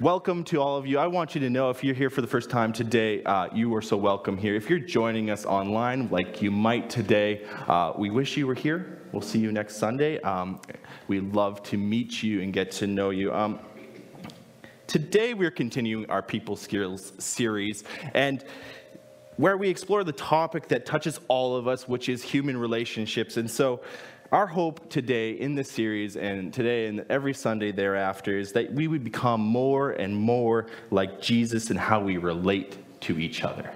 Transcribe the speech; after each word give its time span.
welcome 0.00 0.42
to 0.44 0.60
all 0.60 0.76
of 0.76 0.86
you. 0.86 0.98
I 0.98 1.06
want 1.06 1.34
you 1.34 1.40
to 1.42 1.50
know 1.50 1.70
if 1.70 1.84
you're 1.84 1.94
here 1.94 2.10
for 2.10 2.22
the 2.22 2.26
first 2.26 2.50
time 2.50 2.72
today, 2.72 3.22
uh, 3.24 3.48
you 3.52 3.74
are 3.74 3.82
so 3.82 3.96
welcome 3.96 4.36
here. 4.36 4.54
If 4.54 4.70
you're 4.70 4.78
joining 4.78 5.30
us 5.30 5.44
online, 5.44 6.08
like 6.08 6.40
you 6.42 6.50
might 6.50 6.88
today, 6.88 7.44
uh, 7.68 7.92
we 7.96 8.10
wish 8.10 8.36
you 8.36 8.46
were 8.46 8.54
here. 8.54 9.02
We'll 9.12 9.22
see 9.22 9.38
you 9.38 9.52
next 9.52 9.76
Sunday. 9.76 10.18
Um, 10.20 10.60
we'd 11.08 11.34
love 11.34 11.62
to 11.64 11.76
meet 11.76 12.22
you 12.22 12.40
and 12.40 12.52
get 12.52 12.70
to 12.72 12.86
know 12.86 13.10
you. 13.10 13.32
Um, 13.32 13.60
today, 14.86 15.34
we're 15.34 15.50
continuing 15.50 16.08
our 16.10 16.22
People 16.22 16.56
Skills 16.56 17.12
series, 17.18 17.84
and 18.14 18.44
where 19.36 19.56
we 19.56 19.68
explore 19.68 20.04
the 20.04 20.12
topic 20.12 20.68
that 20.68 20.86
touches 20.86 21.20
all 21.28 21.56
of 21.56 21.68
us, 21.68 21.86
which 21.86 22.08
is 22.08 22.22
human 22.22 22.56
relationships. 22.56 23.36
And 23.36 23.50
so, 23.50 23.80
our 24.32 24.46
hope 24.46 24.88
today 24.88 25.32
in 25.32 25.54
this 25.54 25.70
series 25.70 26.16
and 26.16 26.54
today 26.54 26.86
and 26.86 27.04
every 27.10 27.34
Sunday 27.34 27.70
thereafter 27.70 28.38
is 28.38 28.52
that 28.52 28.72
we 28.72 28.88
would 28.88 29.04
become 29.04 29.42
more 29.42 29.90
and 29.90 30.16
more 30.16 30.66
like 30.90 31.20
Jesus 31.20 31.70
in 31.70 31.76
how 31.76 32.00
we 32.00 32.16
relate 32.16 32.78
to 33.02 33.18
each 33.18 33.44
other. 33.44 33.70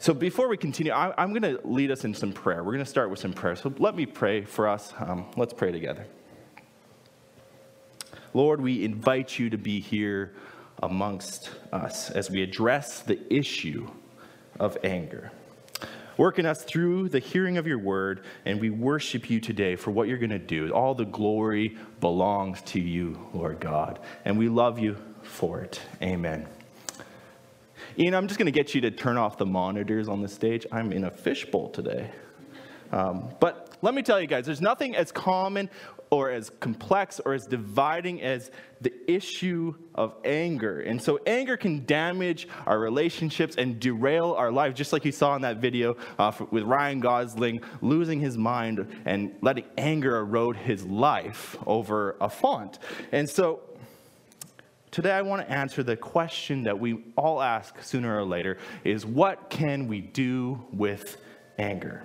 So 0.00 0.12
before 0.12 0.48
we 0.48 0.56
continue, 0.56 0.92
I, 0.92 1.22
am 1.22 1.30
going 1.32 1.42
to 1.42 1.60
lead 1.64 1.92
us 1.92 2.04
in 2.04 2.12
some 2.12 2.32
prayer. 2.32 2.64
We're 2.64 2.72
going 2.72 2.84
to 2.84 2.90
start 2.90 3.08
with 3.08 3.20
some 3.20 3.32
prayer. 3.32 3.54
So 3.54 3.72
let 3.78 3.94
me 3.94 4.04
pray 4.04 4.42
for 4.42 4.68
us. 4.68 4.92
Um, 4.98 5.26
let's 5.36 5.54
pray 5.54 5.70
together. 5.70 6.04
Lord, 8.34 8.60
we 8.60 8.84
invite 8.84 9.38
you 9.38 9.48
to 9.48 9.56
be 9.56 9.78
here 9.78 10.34
amongst 10.82 11.50
us 11.72 12.10
as 12.10 12.30
we 12.30 12.42
address 12.42 13.00
the 13.00 13.32
issue 13.32 13.88
of 14.58 14.76
anger. 14.82 15.30
Work 16.16 16.38
in 16.38 16.46
us 16.46 16.64
through 16.64 17.10
the 17.10 17.18
hearing 17.18 17.58
of 17.58 17.66
your 17.66 17.78
word, 17.78 18.24
and 18.44 18.60
we 18.60 18.70
worship 18.70 19.28
you 19.28 19.40
today 19.40 19.76
for 19.76 19.90
what 19.90 20.08
you're 20.08 20.18
going 20.18 20.30
to 20.30 20.38
do. 20.38 20.70
All 20.70 20.94
the 20.94 21.04
glory 21.04 21.76
belongs 22.00 22.62
to 22.62 22.80
you, 22.80 23.28
Lord 23.34 23.60
God, 23.60 23.98
and 24.24 24.38
we 24.38 24.48
love 24.48 24.78
you 24.78 24.96
for 25.22 25.60
it. 25.60 25.80
Amen. 26.02 26.46
Ian, 27.98 28.14
I'm 28.14 28.28
just 28.28 28.38
going 28.38 28.46
to 28.46 28.52
get 28.52 28.74
you 28.74 28.80
to 28.82 28.90
turn 28.90 29.16
off 29.16 29.38
the 29.38 29.46
monitors 29.46 30.08
on 30.08 30.22
the 30.22 30.28
stage. 30.28 30.66
I'm 30.72 30.92
in 30.92 31.04
a 31.04 31.10
fishbowl 31.10 31.70
today. 31.70 32.10
Um, 32.92 33.30
but 33.40 33.76
let 33.82 33.94
me 33.94 34.02
tell 34.02 34.20
you 34.20 34.26
guys, 34.26 34.46
there's 34.46 34.60
nothing 34.60 34.96
as 34.96 35.12
common 35.12 35.68
or 36.16 36.30
as 36.30 36.50
complex 36.60 37.20
or 37.20 37.34
as 37.34 37.46
dividing 37.46 38.22
as 38.22 38.50
the 38.80 38.92
issue 39.06 39.74
of 39.94 40.14
anger. 40.24 40.80
And 40.80 41.00
so, 41.00 41.18
anger 41.26 41.56
can 41.56 41.84
damage 41.84 42.48
our 42.66 42.78
relationships 42.78 43.56
and 43.56 43.78
derail 43.78 44.32
our 44.32 44.50
lives, 44.50 44.76
just 44.76 44.92
like 44.92 45.04
you 45.04 45.12
saw 45.12 45.36
in 45.36 45.42
that 45.42 45.58
video 45.58 45.96
uh, 46.18 46.32
with 46.50 46.64
Ryan 46.64 47.00
Gosling 47.00 47.60
losing 47.82 48.18
his 48.18 48.38
mind 48.38 48.86
and 49.04 49.34
letting 49.42 49.64
anger 49.76 50.16
erode 50.16 50.56
his 50.56 50.84
life 50.84 51.56
over 51.66 52.16
a 52.20 52.30
font. 52.30 52.78
And 53.12 53.28
so, 53.28 53.60
Today, 54.92 55.12
I 55.12 55.20
want 55.20 55.46
to 55.46 55.52
answer 55.52 55.82
the 55.82 55.94
question 55.94 56.62
that 56.62 56.78
we 56.78 57.04
all 57.18 57.42
ask 57.42 57.82
sooner 57.82 58.18
or 58.18 58.24
later 58.24 58.56
is 58.82 59.04
what 59.04 59.50
can 59.50 59.88
we 59.88 60.00
do 60.00 60.64
with 60.72 61.18
anger? 61.58 62.02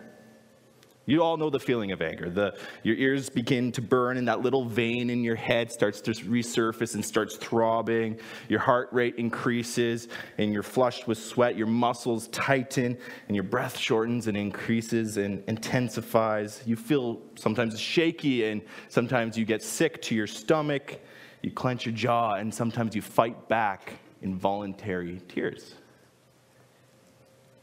You 1.11 1.21
all 1.23 1.35
know 1.35 1.49
the 1.49 1.59
feeling 1.59 1.91
of 1.91 2.01
anger. 2.01 2.29
The, 2.29 2.55
your 2.83 2.95
ears 2.95 3.27
begin 3.27 3.73
to 3.73 3.81
burn, 3.81 4.15
and 4.15 4.25
that 4.29 4.39
little 4.39 4.63
vein 4.63 5.09
in 5.09 5.25
your 5.25 5.35
head 5.35 5.69
starts 5.69 5.99
to 6.03 6.11
resurface 6.11 6.95
and 6.95 7.03
starts 7.03 7.35
throbbing. 7.35 8.17
Your 8.47 8.61
heart 8.61 8.87
rate 8.93 9.15
increases, 9.17 10.07
and 10.37 10.53
you're 10.53 10.63
flushed 10.63 11.09
with 11.09 11.17
sweat. 11.17 11.57
Your 11.57 11.67
muscles 11.67 12.29
tighten, 12.29 12.97
and 13.27 13.35
your 13.35 13.43
breath 13.43 13.77
shortens 13.77 14.27
and 14.27 14.37
increases 14.37 15.17
and 15.17 15.43
intensifies. 15.49 16.63
You 16.65 16.77
feel 16.77 17.19
sometimes 17.35 17.77
shaky, 17.77 18.45
and 18.45 18.61
sometimes 18.87 19.37
you 19.37 19.43
get 19.43 19.61
sick 19.61 20.01
to 20.03 20.15
your 20.15 20.27
stomach. 20.27 20.97
You 21.41 21.51
clench 21.51 21.85
your 21.85 21.93
jaw, 21.93 22.35
and 22.35 22.53
sometimes 22.53 22.95
you 22.95 23.01
fight 23.01 23.49
back 23.49 23.99
involuntary 24.21 25.19
tears. 25.27 25.75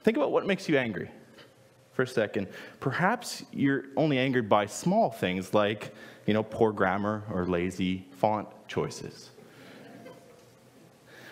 Think 0.02 0.18
about 0.18 0.32
what 0.32 0.44
makes 0.44 0.68
you 0.68 0.76
angry 0.76 1.10
for 1.98 2.04
a 2.04 2.06
second, 2.06 2.46
perhaps 2.78 3.42
you're 3.50 3.86
only 3.96 4.18
angered 4.18 4.48
by 4.48 4.66
small 4.66 5.10
things 5.10 5.52
like, 5.52 5.92
you 6.26 6.32
know, 6.32 6.44
poor 6.44 6.70
grammar 6.70 7.24
or 7.28 7.44
lazy 7.44 8.06
font 8.12 8.46
choices. 8.68 9.30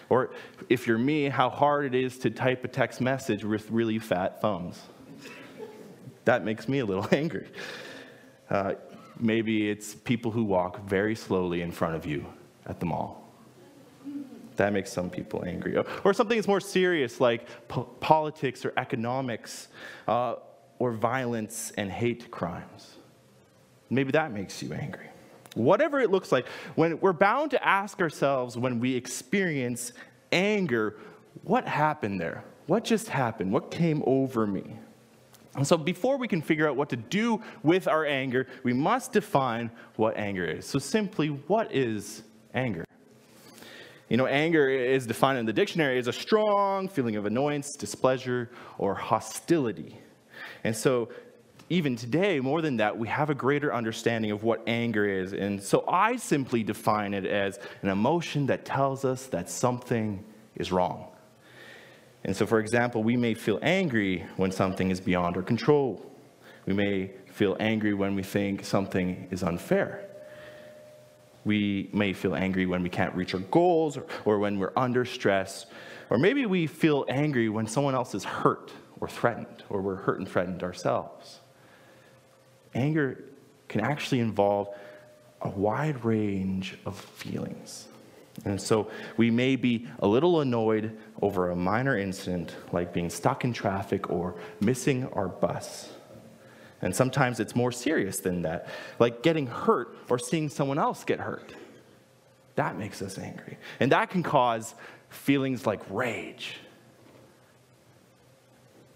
Or 0.08 0.30
if 0.68 0.88
you're 0.88 0.98
me, 0.98 1.28
how 1.28 1.50
hard 1.50 1.84
it 1.84 1.94
is 1.94 2.18
to 2.18 2.30
type 2.30 2.64
a 2.64 2.68
text 2.68 3.00
message 3.00 3.44
with 3.44 3.70
really 3.70 4.00
fat 4.00 4.40
thumbs. 4.40 4.82
That 6.24 6.44
makes 6.44 6.68
me 6.68 6.80
a 6.80 6.84
little 6.84 7.06
angry. 7.12 7.46
Uh, 8.50 8.74
maybe 9.20 9.70
it's 9.70 9.94
people 9.94 10.32
who 10.32 10.42
walk 10.42 10.84
very 10.88 11.14
slowly 11.14 11.62
in 11.62 11.70
front 11.70 11.94
of 11.94 12.06
you 12.06 12.26
at 12.66 12.80
the 12.80 12.86
mall. 12.86 13.22
That 14.56 14.72
makes 14.72 14.90
some 14.90 15.10
people 15.10 15.44
angry. 15.46 15.76
Or 16.02 16.12
something 16.12 16.36
that's 16.36 16.48
more 16.48 16.60
serious, 16.60 17.20
like 17.20 17.46
po- 17.68 17.84
politics 18.00 18.64
or 18.64 18.72
economics. 18.76 19.68
Uh, 20.08 20.36
or 20.78 20.92
violence 20.92 21.72
and 21.76 21.90
hate 21.90 22.30
crimes. 22.30 22.96
Maybe 23.90 24.12
that 24.12 24.32
makes 24.32 24.62
you 24.62 24.72
angry. 24.72 25.06
Whatever 25.54 26.00
it 26.00 26.10
looks 26.10 26.32
like, 26.32 26.46
when 26.74 27.00
we're 27.00 27.12
bound 27.12 27.52
to 27.52 27.66
ask 27.66 28.00
ourselves 28.00 28.56
when 28.56 28.78
we 28.78 28.94
experience 28.94 29.92
anger, 30.32 30.96
what 31.42 31.66
happened 31.66 32.20
there? 32.20 32.44
What 32.66 32.84
just 32.84 33.08
happened? 33.08 33.52
What 33.52 33.70
came 33.70 34.02
over 34.06 34.46
me? 34.46 34.76
And 35.54 35.66
so, 35.66 35.78
before 35.78 36.18
we 36.18 36.28
can 36.28 36.42
figure 36.42 36.68
out 36.68 36.76
what 36.76 36.90
to 36.90 36.96
do 36.96 37.42
with 37.62 37.88
our 37.88 38.04
anger, 38.04 38.46
we 38.62 38.74
must 38.74 39.12
define 39.12 39.70
what 39.96 40.16
anger 40.18 40.44
is. 40.44 40.66
So, 40.66 40.78
simply, 40.78 41.28
what 41.28 41.74
is 41.74 42.22
anger? 42.52 42.84
You 44.10 44.18
know, 44.18 44.26
anger 44.26 44.68
is 44.68 45.06
defined 45.06 45.38
in 45.38 45.46
the 45.46 45.52
dictionary 45.52 45.98
as 45.98 46.06
a 46.06 46.12
strong 46.12 46.88
feeling 46.88 47.16
of 47.16 47.24
annoyance, 47.24 47.74
displeasure, 47.74 48.50
or 48.76 48.94
hostility. 48.94 49.98
And 50.66 50.74
so, 50.74 51.10
even 51.70 51.94
today, 51.94 52.40
more 52.40 52.60
than 52.60 52.78
that, 52.78 52.98
we 52.98 53.06
have 53.06 53.30
a 53.30 53.34
greater 53.34 53.72
understanding 53.72 54.32
of 54.32 54.42
what 54.42 54.62
anger 54.66 55.04
is. 55.04 55.32
And 55.32 55.62
so 55.62 55.84
I 55.86 56.16
simply 56.16 56.64
define 56.64 57.14
it 57.14 57.24
as 57.24 57.60
an 57.82 57.88
emotion 57.88 58.46
that 58.46 58.64
tells 58.64 59.04
us 59.04 59.26
that 59.26 59.48
something 59.48 60.24
is 60.56 60.72
wrong. 60.72 61.06
And 62.24 62.36
so, 62.36 62.46
for 62.46 62.58
example, 62.58 63.04
we 63.04 63.16
may 63.16 63.34
feel 63.34 63.60
angry 63.62 64.24
when 64.36 64.50
something 64.50 64.90
is 64.90 65.00
beyond 65.00 65.36
our 65.36 65.42
control. 65.42 66.04
We 66.66 66.72
may 66.72 67.12
feel 67.32 67.56
angry 67.60 67.94
when 67.94 68.16
we 68.16 68.24
think 68.24 68.64
something 68.64 69.28
is 69.30 69.44
unfair. 69.44 70.04
We 71.44 71.90
may 71.92 72.12
feel 72.12 72.34
angry 72.34 72.66
when 72.66 72.82
we 72.82 72.88
can't 72.88 73.14
reach 73.14 73.34
our 73.34 73.40
goals 73.40 73.96
or, 73.96 74.06
or 74.24 74.40
when 74.40 74.58
we're 74.58 74.72
under 74.76 75.04
stress. 75.04 75.66
Or 76.10 76.18
maybe 76.18 76.44
we 76.44 76.66
feel 76.66 77.04
angry 77.08 77.48
when 77.48 77.68
someone 77.68 77.94
else 77.94 78.16
is 78.16 78.24
hurt 78.24 78.72
or 79.00 79.08
threatened, 79.08 79.64
or 79.68 79.80
we're 79.80 79.96
hurt 79.96 80.18
and 80.18 80.28
threatened 80.28 80.62
ourselves. 80.62 81.40
Anger 82.74 83.24
can 83.68 83.80
actually 83.80 84.20
involve 84.20 84.68
a 85.42 85.48
wide 85.48 86.04
range 86.04 86.78
of 86.86 86.96
feelings. 86.96 87.88
And 88.44 88.60
so 88.60 88.90
we 89.16 89.30
may 89.30 89.56
be 89.56 89.86
a 90.00 90.06
little 90.06 90.40
annoyed 90.40 90.96
over 91.22 91.50
a 91.50 91.56
minor 91.56 91.96
incident 91.96 92.54
like 92.72 92.92
being 92.92 93.10
stuck 93.10 93.44
in 93.44 93.52
traffic 93.52 94.10
or 94.10 94.34
missing 94.60 95.08
our 95.12 95.28
bus. 95.28 95.90
And 96.82 96.94
sometimes 96.94 97.40
it's 97.40 97.56
more 97.56 97.72
serious 97.72 98.20
than 98.20 98.42
that, 98.42 98.68
like 98.98 99.22
getting 99.22 99.46
hurt 99.46 99.96
or 100.10 100.18
seeing 100.18 100.48
someone 100.48 100.78
else 100.78 101.04
get 101.04 101.20
hurt. 101.20 101.54
That 102.56 102.76
makes 102.76 103.00
us 103.00 103.18
angry. 103.18 103.56
And 103.80 103.92
that 103.92 104.10
can 104.10 104.22
cause 104.22 104.74
feelings 105.08 105.66
like 105.66 105.80
rage 105.90 106.56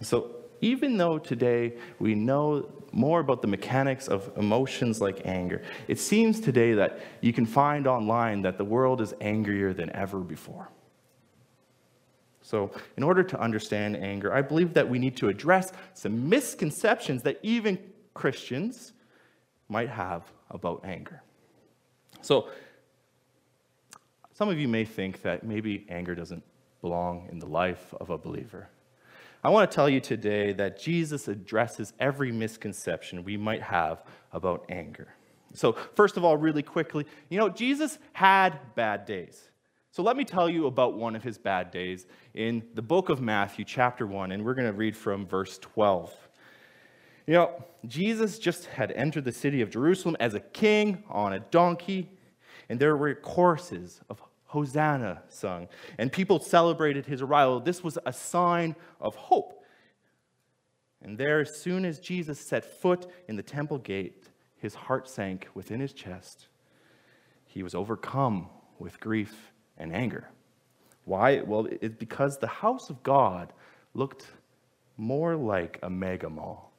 so, 0.02 0.36
even 0.60 0.96
though 0.96 1.18
today 1.18 1.74
we 1.98 2.14
know 2.14 2.70
more 2.92 3.20
about 3.20 3.40
the 3.40 3.48
mechanics 3.48 4.08
of 4.08 4.30
emotions 4.36 5.00
like 5.00 5.22
anger, 5.24 5.62
it 5.88 5.98
seems 5.98 6.40
today 6.40 6.74
that 6.74 7.00
you 7.20 7.32
can 7.32 7.46
find 7.46 7.86
online 7.86 8.42
that 8.42 8.58
the 8.58 8.64
world 8.64 9.00
is 9.00 9.14
angrier 9.20 9.72
than 9.72 9.90
ever 9.94 10.18
before. 10.18 10.70
So, 12.42 12.72
in 12.96 13.02
order 13.02 13.22
to 13.22 13.40
understand 13.40 13.96
anger, 13.96 14.34
I 14.34 14.42
believe 14.42 14.74
that 14.74 14.88
we 14.88 14.98
need 14.98 15.16
to 15.18 15.28
address 15.28 15.72
some 15.94 16.28
misconceptions 16.28 17.22
that 17.22 17.38
even 17.42 17.78
Christians 18.14 18.92
might 19.68 19.88
have 19.88 20.24
about 20.50 20.82
anger. 20.84 21.22
So, 22.22 22.48
some 24.32 24.48
of 24.48 24.58
you 24.58 24.68
may 24.68 24.84
think 24.84 25.22
that 25.22 25.44
maybe 25.44 25.86
anger 25.88 26.14
doesn't 26.14 26.42
belong 26.80 27.28
in 27.30 27.38
the 27.38 27.46
life 27.46 27.94
of 28.00 28.10
a 28.10 28.18
believer. 28.18 28.68
I 29.42 29.48
want 29.48 29.70
to 29.70 29.74
tell 29.74 29.88
you 29.88 30.00
today 30.00 30.52
that 30.52 30.78
Jesus 30.78 31.26
addresses 31.26 31.94
every 31.98 32.30
misconception 32.30 33.24
we 33.24 33.38
might 33.38 33.62
have 33.62 34.02
about 34.32 34.66
anger. 34.68 35.08
So, 35.54 35.72
first 35.94 36.16
of 36.18 36.24
all, 36.24 36.36
really 36.36 36.62
quickly, 36.62 37.06
you 37.30 37.38
know, 37.38 37.48
Jesus 37.48 37.98
had 38.12 38.58
bad 38.74 39.06
days. 39.06 39.50
So, 39.92 40.02
let 40.02 40.16
me 40.16 40.24
tell 40.24 40.48
you 40.48 40.66
about 40.66 40.94
one 40.94 41.16
of 41.16 41.22
his 41.22 41.38
bad 41.38 41.70
days 41.70 42.06
in 42.34 42.62
the 42.74 42.82
book 42.82 43.08
of 43.08 43.20
Matthew, 43.20 43.64
chapter 43.64 44.06
1, 44.06 44.30
and 44.30 44.44
we're 44.44 44.54
going 44.54 44.66
to 44.66 44.76
read 44.76 44.94
from 44.94 45.26
verse 45.26 45.58
12. 45.58 46.14
You 47.26 47.34
know, 47.34 47.64
Jesus 47.86 48.38
just 48.38 48.66
had 48.66 48.92
entered 48.92 49.24
the 49.24 49.32
city 49.32 49.62
of 49.62 49.70
Jerusalem 49.70 50.16
as 50.20 50.34
a 50.34 50.40
king 50.40 51.02
on 51.08 51.32
a 51.32 51.40
donkey, 51.40 52.10
and 52.68 52.78
there 52.78 52.96
were 52.96 53.14
choruses 53.14 54.00
of 54.10 54.22
Hosanna 54.50 55.22
sung, 55.28 55.68
and 55.96 56.10
people 56.10 56.40
celebrated 56.40 57.06
his 57.06 57.22
arrival. 57.22 57.60
This 57.60 57.84
was 57.84 57.98
a 58.04 58.12
sign 58.12 58.74
of 59.00 59.14
hope. 59.14 59.64
And 61.00 61.16
there, 61.16 61.38
as 61.38 61.54
soon 61.54 61.84
as 61.84 62.00
Jesus 62.00 62.40
set 62.40 62.64
foot 62.64 63.06
in 63.28 63.36
the 63.36 63.44
temple 63.44 63.78
gate, 63.78 64.24
his 64.56 64.74
heart 64.74 65.08
sank 65.08 65.46
within 65.54 65.78
his 65.78 65.92
chest. 65.92 66.48
He 67.46 67.62
was 67.62 67.76
overcome 67.76 68.48
with 68.80 68.98
grief 68.98 69.52
and 69.78 69.94
anger. 69.94 70.28
Why? 71.04 71.42
Well, 71.42 71.68
it's 71.80 71.94
because 71.94 72.38
the 72.38 72.48
house 72.48 72.90
of 72.90 73.04
God 73.04 73.52
looked 73.94 74.26
more 74.96 75.36
like 75.36 75.78
a 75.84 75.88
mega 75.88 76.28
mall. 76.28 76.72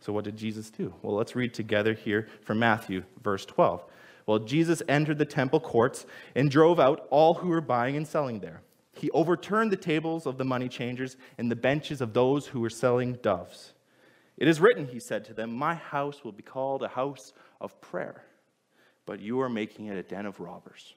So, 0.00 0.12
what 0.12 0.24
did 0.24 0.36
Jesus 0.36 0.68
do? 0.68 0.92
Well, 1.00 1.14
let's 1.14 1.36
read 1.36 1.54
together 1.54 1.94
here 1.94 2.26
from 2.42 2.58
Matthew, 2.58 3.04
verse 3.22 3.46
12. 3.46 3.84
Well, 4.28 4.40
Jesus 4.40 4.82
entered 4.90 5.16
the 5.16 5.24
temple 5.24 5.58
courts 5.58 6.04
and 6.34 6.50
drove 6.50 6.78
out 6.78 7.06
all 7.08 7.32
who 7.32 7.48
were 7.48 7.62
buying 7.62 7.96
and 7.96 8.06
selling 8.06 8.40
there. 8.40 8.60
He 8.92 9.10
overturned 9.12 9.72
the 9.72 9.76
tables 9.76 10.26
of 10.26 10.36
the 10.36 10.44
money 10.44 10.68
changers 10.68 11.16
and 11.38 11.50
the 11.50 11.56
benches 11.56 12.02
of 12.02 12.12
those 12.12 12.48
who 12.48 12.60
were 12.60 12.68
selling 12.68 13.14
doves. 13.22 13.72
It 14.36 14.46
is 14.46 14.60
written, 14.60 14.86
he 14.86 15.00
said 15.00 15.24
to 15.24 15.32
them, 15.32 15.54
My 15.54 15.72
house 15.72 16.24
will 16.24 16.32
be 16.32 16.42
called 16.42 16.82
a 16.82 16.88
house 16.88 17.32
of 17.58 17.80
prayer, 17.80 18.22
but 19.06 19.18
you 19.18 19.40
are 19.40 19.48
making 19.48 19.86
it 19.86 19.96
a 19.96 20.02
den 20.02 20.26
of 20.26 20.40
robbers. 20.40 20.92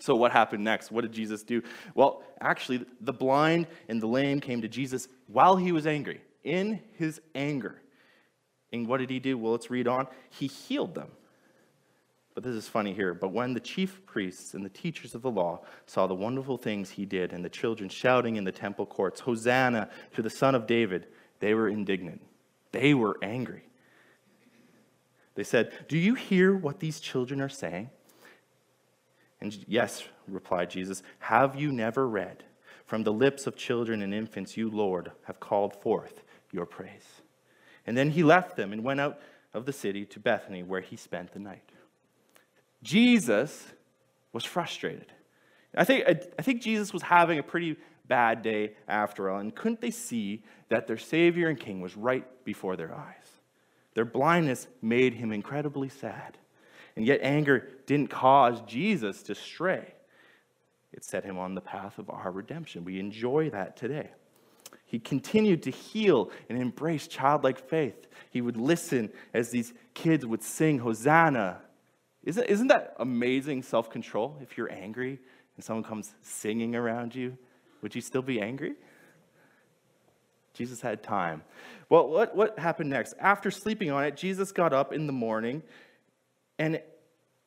So, 0.00 0.16
what 0.16 0.32
happened 0.32 0.64
next? 0.64 0.90
What 0.90 1.02
did 1.02 1.12
Jesus 1.12 1.44
do? 1.44 1.62
Well, 1.94 2.24
actually, 2.40 2.84
the 3.00 3.12
blind 3.12 3.68
and 3.88 4.02
the 4.02 4.08
lame 4.08 4.40
came 4.40 4.62
to 4.62 4.68
Jesus 4.68 5.06
while 5.28 5.54
he 5.54 5.70
was 5.70 5.86
angry, 5.86 6.20
in 6.42 6.80
his 6.94 7.20
anger. 7.32 7.80
And 8.72 8.88
what 8.88 8.98
did 8.98 9.08
he 9.08 9.20
do? 9.20 9.38
Well, 9.38 9.52
let's 9.52 9.70
read 9.70 9.86
on. 9.86 10.08
He 10.30 10.48
healed 10.48 10.96
them. 10.96 11.12
But 12.34 12.42
this 12.42 12.54
is 12.54 12.68
funny 12.68 12.92
here. 12.92 13.14
But 13.14 13.32
when 13.32 13.54
the 13.54 13.60
chief 13.60 14.04
priests 14.06 14.54
and 14.54 14.64
the 14.64 14.70
teachers 14.70 15.14
of 15.14 15.22
the 15.22 15.30
law 15.30 15.60
saw 15.86 16.06
the 16.06 16.14
wonderful 16.14 16.58
things 16.58 16.90
he 16.90 17.06
did 17.06 17.32
and 17.32 17.44
the 17.44 17.48
children 17.48 17.88
shouting 17.88 18.36
in 18.36 18.44
the 18.44 18.52
temple 18.52 18.86
courts, 18.86 19.20
Hosanna 19.20 19.88
to 20.14 20.22
the 20.22 20.30
Son 20.30 20.54
of 20.54 20.66
David, 20.66 21.06
they 21.38 21.54
were 21.54 21.68
indignant. 21.68 22.20
They 22.72 22.92
were 22.92 23.16
angry. 23.22 23.62
They 25.36 25.44
said, 25.44 25.72
Do 25.88 25.96
you 25.96 26.14
hear 26.14 26.54
what 26.54 26.80
these 26.80 26.98
children 26.98 27.40
are 27.40 27.48
saying? 27.48 27.90
And 29.40 29.56
yes, 29.68 30.02
replied 30.26 30.70
Jesus, 30.70 31.02
have 31.18 31.54
you 31.54 31.70
never 31.70 32.08
read? 32.08 32.44
From 32.86 33.02
the 33.02 33.12
lips 33.12 33.46
of 33.46 33.56
children 33.56 34.02
and 34.02 34.14
infants, 34.14 34.56
you, 34.56 34.70
Lord, 34.70 35.12
have 35.24 35.38
called 35.40 35.74
forth 35.82 36.22
your 36.50 36.66
praise. 36.66 37.20
And 37.86 37.96
then 37.96 38.10
he 38.10 38.22
left 38.22 38.56
them 38.56 38.72
and 38.72 38.82
went 38.82 39.00
out 39.00 39.20
of 39.52 39.66
the 39.66 39.72
city 39.72 40.04
to 40.06 40.20
Bethany, 40.20 40.62
where 40.62 40.80
he 40.80 40.96
spent 40.96 41.32
the 41.32 41.38
night. 41.38 41.62
Jesus 42.84 43.66
was 44.32 44.44
frustrated. 44.44 45.06
I 45.76 45.84
think, 45.84 46.04
I 46.06 46.42
think 46.42 46.62
Jesus 46.62 46.92
was 46.92 47.02
having 47.02 47.40
a 47.40 47.42
pretty 47.42 47.76
bad 48.06 48.42
day 48.42 48.74
after 48.86 49.30
all, 49.30 49.40
and 49.40 49.52
couldn't 49.52 49.80
they 49.80 49.90
see 49.90 50.44
that 50.68 50.86
their 50.86 50.98
Savior 50.98 51.48
and 51.48 51.58
King 51.58 51.80
was 51.80 51.96
right 51.96 52.24
before 52.44 52.76
their 52.76 52.94
eyes? 52.94 53.40
Their 53.94 54.04
blindness 54.04 54.68
made 54.82 55.14
him 55.14 55.32
incredibly 55.32 55.88
sad. 55.88 56.36
And 56.96 57.04
yet, 57.06 57.20
anger 57.22 57.68
didn't 57.86 58.10
cause 58.10 58.60
Jesus 58.66 59.22
to 59.24 59.34
stray. 59.34 59.94
It 60.92 61.02
set 61.02 61.24
him 61.24 61.38
on 61.38 61.54
the 61.54 61.60
path 61.60 61.98
of 61.98 62.08
our 62.08 62.30
redemption. 62.30 62.84
We 62.84 63.00
enjoy 63.00 63.50
that 63.50 63.76
today. 63.76 64.10
He 64.86 65.00
continued 65.00 65.64
to 65.64 65.70
heal 65.70 66.30
and 66.48 66.56
embrace 66.56 67.08
childlike 67.08 67.58
faith. 67.58 68.06
He 68.30 68.40
would 68.40 68.56
listen 68.56 69.10
as 69.32 69.50
these 69.50 69.72
kids 69.94 70.24
would 70.24 70.42
sing 70.42 70.78
Hosanna 70.78 71.62
isn't, 72.24 72.44
isn't 72.44 72.68
that 72.68 72.94
amazing 72.98 73.62
self 73.62 73.90
control? 73.90 74.36
If 74.40 74.56
you're 74.56 74.72
angry 74.72 75.18
and 75.56 75.64
someone 75.64 75.84
comes 75.84 76.14
singing 76.22 76.74
around 76.74 77.14
you, 77.14 77.36
would 77.82 77.94
you 77.94 78.00
still 78.00 78.22
be 78.22 78.40
angry? 78.40 78.74
Jesus 80.54 80.80
had 80.80 81.02
time. 81.02 81.42
Well, 81.88 82.08
what, 82.08 82.34
what 82.34 82.58
happened 82.58 82.90
next? 82.90 83.14
After 83.20 83.50
sleeping 83.50 83.90
on 83.90 84.04
it, 84.04 84.16
Jesus 84.16 84.52
got 84.52 84.72
up 84.72 84.92
in 84.92 85.06
the 85.06 85.12
morning, 85.12 85.62
and 86.58 86.80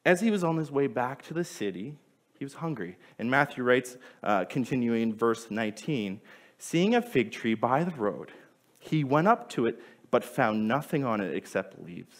as 0.06 0.22
he 0.22 0.30
was 0.30 0.44
on 0.44 0.58
his 0.58 0.72
way 0.72 0.88
back 0.88 1.24
to 1.24 1.34
the 1.34 1.44
city, 1.44 1.96
he 2.38 2.46
was 2.46 2.56
hungry. 2.56 2.98
And 3.18 3.32
Matthew 3.32 3.64
writes, 3.64 3.98
uh, 4.24 4.46
continuing 4.46 5.14
verse 5.14 5.50
19, 5.50 6.22
seeing 6.60 6.96
a 6.96 7.02
fig 7.02 7.32
tree 7.32 7.56
by 7.56 7.84
the 7.84 7.92
road, 7.92 8.32
he 8.78 9.04
went 9.04 9.28
up 9.28 9.50
to 9.50 9.66
it, 9.66 9.82
but 10.12 10.24
found 10.24 10.68
nothing 10.68 11.04
on 11.04 11.20
it 11.20 11.34
except 11.34 11.84
leaves. 11.84 12.18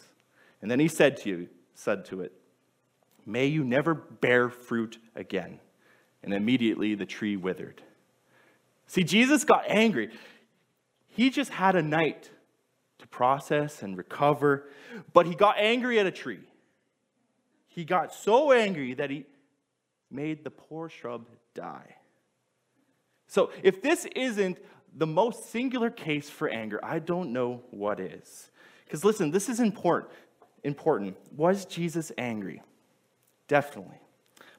And 0.60 0.70
then 0.70 0.80
he 0.80 0.88
said 0.88 1.16
to 1.18 1.28
you, 1.28 1.48
said 1.74 2.04
to 2.06 2.22
it, 2.22 2.32
May 3.28 3.44
you 3.44 3.62
never 3.62 3.92
bear 3.92 4.48
fruit 4.48 4.98
again. 5.14 5.60
And 6.22 6.32
immediately 6.32 6.94
the 6.94 7.04
tree 7.04 7.36
withered. 7.36 7.82
See, 8.86 9.04
Jesus 9.04 9.44
got 9.44 9.64
angry. 9.68 10.10
He 11.08 11.28
just 11.28 11.50
had 11.50 11.76
a 11.76 11.82
night 11.82 12.30
to 13.00 13.06
process 13.06 13.82
and 13.82 13.98
recover, 13.98 14.70
but 15.12 15.26
he 15.26 15.34
got 15.34 15.56
angry 15.58 16.00
at 16.00 16.06
a 16.06 16.10
tree. 16.10 16.40
He 17.66 17.84
got 17.84 18.14
so 18.14 18.50
angry 18.50 18.94
that 18.94 19.10
he 19.10 19.26
made 20.10 20.42
the 20.42 20.50
poor 20.50 20.88
shrub 20.88 21.28
die. 21.54 21.96
So, 23.26 23.52
if 23.62 23.82
this 23.82 24.06
isn't 24.16 24.58
the 24.96 25.06
most 25.06 25.50
singular 25.50 25.90
case 25.90 26.30
for 26.30 26.48
anger, 26.48 26.80
I 26.82 26.98
don't 26.98 27.34
know 27.34 27.62
what 27.70 28.00
is. 28.00 28.50
Because 28.86 29.04
listen, 29.04 29.30
this 29.30 29.50
is 29.50 29.60
important. 29.60 30.12
Important. 30.64 31.14
Was 31.36 31.66
Jesus 31.66 32.10
angry? 32.16 32.62
Definitely. 33.48 34.00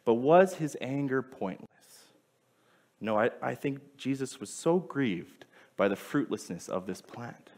But 0.03 0.15
was 0.15 0.55
his 0.55 0.75
anger 0.81 1.21
pointless? 1.21 1.69
No, 2.99 3.17
I, 3.17 3.29
I 3.41 3.55
think 3.55 3.79
Jesus 3.97 4.39
was 4.39 4.49
so 4.49 4.79
grieved 4.79 5.45
by 5.77 5.87
the 5.87 5.95
fruitlessness 5.95 6.67
of 6.67 6.85
this 6.85 7.01
plant. 7.01 7.51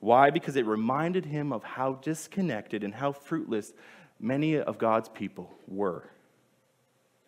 Why? 0.00 0.30
Because 0.30 0.56
it 0.56 0.66
reminded 0.66 1.26
him 1.26 1.52
of 1.52 1.62
how 1.62 1.94
disconnected 1.94 2.82
and 2.82 2.94
how 2.94 3.12
fruitless 3.12 3.72
many 4.18 4.58
of 4.58 4.78
God's 4.78 5.08
people 5.08 5.54
were. 5.68 6.10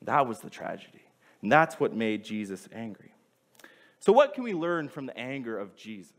That 0.02 0.26
was 0.26 0.40
the 0.40 0.50
tragedy. 0.50 1.02
And 1.42 1.52
that's 1.52 1.78
what 1.78 1.94
made 1.94 2.24
Jesus 2.24 2.68
angry. 2.72 3.12
So, 4.00 4.12
what 4.12 4.34
can 4.34 4.44
we 4.44 4.54
learn 4.54 4.88
from 4.88 5.06
the 5.06 5.16
anger 5.18 5.58
of 5.58 5.76
Jesus? 5.76 6.12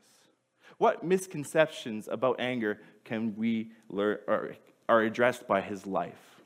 What 0.78 1.04
misconceptions 1.04 2.08
about 2.08 2.40
anger 2.40 2.80
can 3.04 3.36
we 3.36 3.72
learn 3.90 4.20
are 4.88 5.02
addressed 5.02 5.48
by 5.48 5.62
his 5.62 5.86
life? 5.86 6.39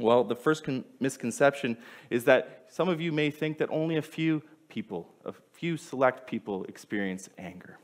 Well, 0.00 0.24
the 0.24 0.34
first 0.34 0.64
con- 0.64 0.84
misconception 0.98 1.76
is 2.08 2.24
that 2.24 2.66
some 2.68 2.88
of 2.88 3.00
you 3.00 3.12
may 3.12 3.30
think 3.30 3.58
that 3.58 3.68
only 3.70 3.96
a 3.96 4.02
few 4.02 4.42
people, 4.68 5.12
a 5.24 5.32
few 5.52 5.76
select 5.76 6.28
people 6.28 6.64
experience 6.64 7.28
anger. 7.36 7.78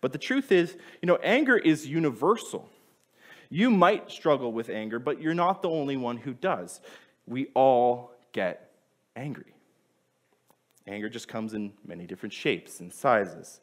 But 0.00 0.12
the 0.12 0.18
truth 0.18 0.50
is, 0.50 0.76
you 1.00 1.06
know, 1.06 1.18
anger 1.22 1.56
is 1.56 1.86
universal. 1.86 2.68
You 3.50 3.70
might 3.70 4.10
struggle 4.10 4.52
with 4.52 4.68
anger, 4.68 4.98
but 4.98 5.20
you're 5.20 5.34
not 5.34 5.62
the 5.62 5.68
only 5.68 5.96
one 5.96 6.16
who 6.16 6.32
does. 6.32 6.80
We 7.26 7.48
all 7.54 8.12
get 8.32 8.72
angry. 9.14 9.54
Anger 10.86 11.08
just 11.08 11.28
comes 11.28 11.54
in 11.54 11.72
many 11.86 12.06
different 12.06 12.32
shapes 12.32 12.80
and 12.80 12.92
sizes. 12.92 13.60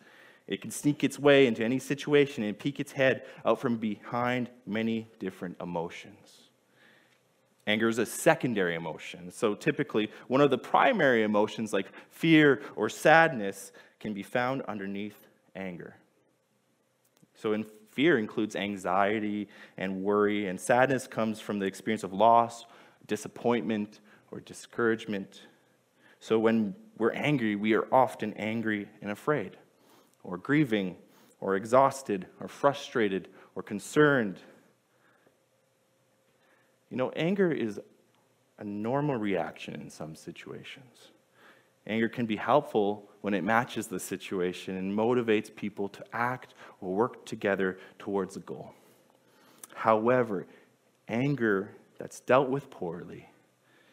It 0.47 0.61
can 0.61 0.71
sneak 0.71 1.03
its 1.03 1.19
way 1.19 1.47
into 1.47 1.63
any 1.63 1.79
situation 1.79 2.43
and 2.43 2.57
peek 2.57 2.79
its 2.79 2.93
head 2.93 3.25
out 3.45 3.59
from 3.59 3.77
behind 3.77 4.49
many 4.65 5.09
different 5.19 5.57
emotions. 5.59 6.46
Anger 7.67 7.89
is 7.89 7.97
a 7.97 8.05
secondary 8.05 8.75
emotion. 8.75 9.29
So 9.29 9.53
typically, 9.53 10.09
one 10.29 10.39
of 10.39 10.49
the 10.49 10.57
primary 10.57 11.23
emotions, 11.23 11.73
like 11.73 11.87
fear 12.09 12.61
or 12.77 12.87
sadness, 12.89 13.73
can 13.99 14.13
be 14.13 14.23
found 14.23 14.61
underneath 14.63 15.27
anger. 15.55 15.97
So, 17.35 17.53
in 17.53 17.65
fear 17.91 18.17
includes 18.17 18.55
anxiety 18.55 19.47
and 19.77 20.01
worry, 20.01 20.47
and 20.47 20.59
sadness 20.59 21.07
comes 21.07 21.39
from 21.39 21.59
the 21.59 21.65
experience 21.65 22.03
of 22.03 22.13
loss, 22.13 22.65
disappointment, 23.05 23.99
or 24.31 24.39
discouragement. 24.39 25.41
So, 26.19 26.39
when 26.39 26.73
we're 26.97 27.11
angry, 27.11 27.55
we 27.55 27.73
are 27.73 27.87
often 27.93 28.33
angry 28.33 28.87
and 29.01 29.11
afraid, 29.11 29.57
or 30.23 30.37
grieving, 30.37 30.95
or 31.39 31.55
exhausted, 31.55 32.27
or 32.39 32.47
frustrated, 32.47 33.29
or 33.55 33.61
concerned 33.61 34.39
you 36.89 36.97
know, 36.97 37.11
anger 37.11 37.51
is 37.51 37.79
a 38.59 38.63
normal 38.63 39.17
reaction 39.17 39.75
in 39.75 39.89
some 39.89 40.15
situations. 40.15 41.11
Anger 41.85 42.09
can 42.09 42.25
be 42.25 42.35
helpful 42.35 43.09
when 43.21 43.33
it 43.33 43.43
matches 43.43 43.87
the 43.87 43.99
situation 43.99 44.75
and 44.75 44.97
motivates 44.97 45.53
people 45.53 45.87
to 45.89 46.03
act 46.11 46.53
or 46.81 46.93
work 46.93 47.25
together 47.25 47.77
towards 47.97 48.35
a 48.35 48.41
goal. 48.41 48.73
However, 49.73 50.47
anger 51.07 51.71
that's 51.97 52.19
dealt 52.21 52.49
with 52.49 52.69
poorly 52.69 53.29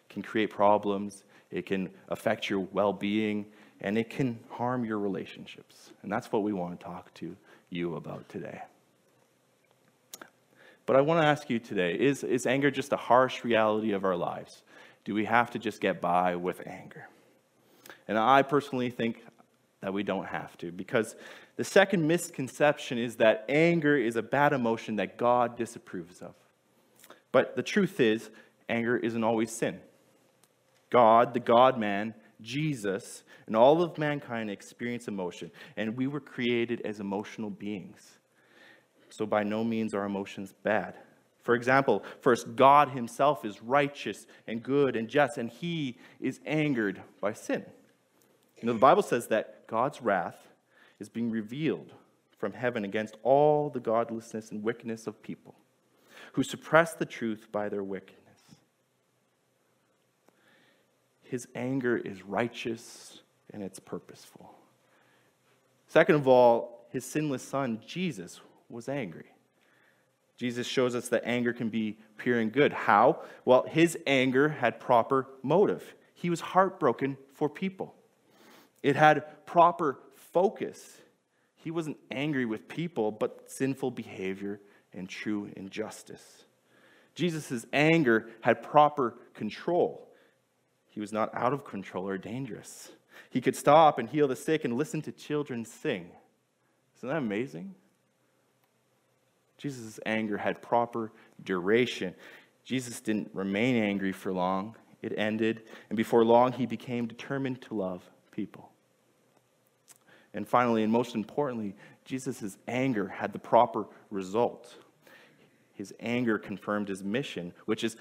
can 0.09 0.23
create 0.23 0.51
problems, 0.51 1.25
it 1.51 1.67
can 1.67 1.91
affect 2.09 2.49
your 2.49 2.61
well 2.61 2.93
being, 2.93 3.47
and 3.81 3.99
it 3.99 4.11
can 4.11 4.39
harm 4.49 4.85
your 4.85 4.99
relationships. 4.99 5.93
And 6.03 6.11
that's 6.11 6.33
what 6.33 6.43
we 6.43 6.53
want 6.53 6.79
to 6.79 6.85
talk 6.85 7.13
to 7.15 7.37
you 7.71 7.97
about 7.97 8.29
today. 8.29 8.63
But 10.87 10.97
I 10.97 11.01
want 11.01 11.23
to 11.23 11.27
ask 11.27 11.49
you 11.49 11.59
today 11.59 11.95
is, 11.95 12.25
is 12.25 12.47
anger 12.47 12.71
just 12.71 12.93
a 12.93 12.97
harsh 12.97 13.45
reality 13.45 13.93
of 13.93 14.05
our 14.05 14.17
lives? 14.17 14.63
Do 15.05 15.15
we 15.15 15.25
have 15.25 15.51
to 15.53 15.59
just 15.59 15.81
get 15.81 16.01
by 16.01 16.37
with 16.37 16.67
anger? 16.67 17.09
And 18.09 18.19
I 18.19 18.43
personally 18.43 18.91
think 18.91 19.25
that 19.81 19.93
we 19.93 20.03
don't 20.03 20.27
have 20.27 20.57
to, 20.59 20.73
because 20.73 21.15
the 21.57 21.65
second 21.65 22.07
misconception 22.07 22.99
is 22.99 23.17
that 23.17 23.45
anger 23.49 23.97
is 23.97 24.17
a 24.17 24.23
bad 24.23 24.53
emotion 24.53 24.97
that 24.97 25.17
God 25.17 25.57
disapproves 25.57 26.21
of. 26.23 26.35
But 27.33 27.57
the 27.57 27.63
truth 27.63 28.01
is, 28.01 28.31
anger 28.69 28.97
isn't 28.97 29.25
always 29.25 29.51
sin. 29.51 29.81
God, 30.91 31.35
the 31.35 31.41
God 31.41 31.79
man, 31.79 32.15
Jesus, 32.41 33.25
and 33.47 33.57
all 33.57 33.83
of 33.83 33.99
mankind 33.99 34.51
experience 34.51 35.09
emotion, 35.09 35.51
and 35.77 35.97
we 35.97 36.07
were 36.07 36.21
created 36.21 36.81
as 36.83 37.01
emotional 37.01 37.51
beings. 37.51 38.19
So 39.15 39.27
by 39.27 39.45
no 39.45 39.63
means 39.63 39.95
are 39.95 40.05
emotions 40.05 40.53
bad. 40.65 40.97
For 41.41 41.55
example, 41.55 42.03
first, 42.21 42.57
God 42.57 42.89
himself 42.89 43.45
is 43.45 43.63
righteous 43.63 44.27
and 44.49 44.61
good 44.61 44.97
and 44.97 45.09
just, 45.09 45.39
and 45.39 45.49
he 45.49 45.99
is 46.19 46.41
angered 46.45 47.01
by 47.21 47.33
sin. 47.33 47.65
You 48.61 48.67
know, 48.67 48.73
the 48.73 48.81
Bible 48.81 49.05
says 49.05 49.29
that 49.29 49.69
God's 49.69 50.03
wrath 50.03 50.49
is 50.99 51.09
being 51.09 51.31
revealed 51.31 51.93
from 52.39 52.55
heaven 52.55 52.85
against 52.85 53.17
all 53.23 53.71
the 53.71 53.79
godlessness 53.79 54.51
and 54.51 54.65
wickedness 54.65 55.07
of 55.07 55.23
people 55.23 55.55
who 56.33 56.43
suppress 56.43 56.95
the 56.95 57.07
truth 57.07 57.47
by 57.53 57.69
their 57.69 57.85
wickedness. 57.85 58.41
His 61.23 61.47
anger 61.55 61.97
is 61.97 62.25
righteous 62.25 63.21
and 63.53 63.63
it's 63.63 63.79
purposeful. 63.79 64.53
Second 65.87 66.17
of 66.17 66.27
all, 66.27 66.89
his 66.91 67.05
sinless 67.05 67.45
son, 67.45 67.81
Jesus, 67.87 68.41
was 68.69 68.89
angry. 68.89 69.27
Jesus 70.37 70.67
shows 70.67 70.95
us 70.95 71.09
that 71.09 71.23
anger 71.25 71.53
can 71.53 71.69
be 71.69 71.99
pure 72.17 72.41
and 72.41 72.53
good. 72.53 72.73
How? 72.73 73.23
Well, 73.45 73.65
his 73.69 73.97
anger 74.07 74.49
had 74.49 74.81
proper 74.81 75.29
motive. 75.43 75.95
He 76.15 76.31
was 76.31 76.41
heartbroken 76.41 77.17
for 77.33 77.49
people, 77.49 77.95
it 78.83 78.97
had 78.97 79.47
proper 79.47 79.99
focus. 80.15 80.99
He 81.57 81.71
wasn't 81.71 81.97
angry 82.11 82.45
with 82.45 82.69
people, 82.69 83.11
but 83.11 83.51
sinful 83.51 83.93
behavior 83.93 84.61
and 84.93 85.09
true 85.09 85.51
injustice. 85.57 86.45
Jesus' 87.15 87.65
anger 87.73 88.29
had 88.43 88.63
proper 88.63 89.17
control. 89.33 90.07
He 90.91 91.01
was 91.01 91.11
not 91.11 91.35
out 91.35 91.55
of 91.55 91.65
control 91.65 92.07
or 92.07 92.19
dangerous. 92.19 92.91
He 93.31 93.41
could 93.41 93.57
stop 93.57 93.99
and 93.99 94.09
heal 94.09 94.29
the 94.29 94.37
sick 94.37 94.65
and 94.65 94.77
listen 94.77 95.01
to 95.03 95.13
children 95.13 95.65
sing. 95.65 96.11
Isn't 96.99 97.09
that 97.09 97.17
amazing? 97.17 97.75
Jesus' 99.59 100.01
anger 100.05 100.37
had 100.37 100.61
proper 100.61 101.13
duration. 101.43 102.15
Jesus 102.65 103.01
didn't 103.01 103.31
remain 103.33 103.77
angry 103.77 104.13
for 104.13 104.33
long, 104.33 104.77
it 105.03 105.13
ended, 105.17 105.63
and 105.91 105.97
before 105.97 106.25
long, 106.25 106.53
he 106.53 106.67
became 106.67 107.07
determined 107.07 107.61
to 107.63 107.75
love 107.75 108.03
people. 108.31 108.71
And 110.33 110.49
finally, 110.49 110.83
and 110.83 110.93
most 110.93 111.15
importantly, 111.15 111.77
Jesus' 112.05 112.57
anger 112.67 113.09
had 113.09 113.33
the 113.33 113.39
proper 113.39 113.87
result. 114.11 114.75
His 115.75 115.95
anger 116.01 116.39
confirmed 116.39 116.89
his 116.89 117.05
mission, 117.05 117.53
which 117.67 117.85
is 117.85 117.97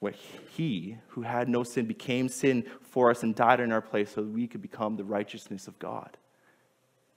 what 0.00 0.14
he, 0.14 0.98
who 1.08 1.22
had 1.22 1.48
no 1.48 1.62
sin, 1.62 1.86
became 1.86 2.28
sin 2.28 2.64
for 2.80 3.10
us 3.10 3.22
and 3.22 3.34
died 3.34 3.60
in 3.60 3.72
our 3.72 3.80
place 3.80 4.10
so 4.10 4.22
that 4.22 4.30
we 4.30 4.46
could 4.46 4.62
become 4.62 4.96
the 4.96 5.04
righteousness 5.04 5.66
of 5.66 5.78
God. 5.78 6.16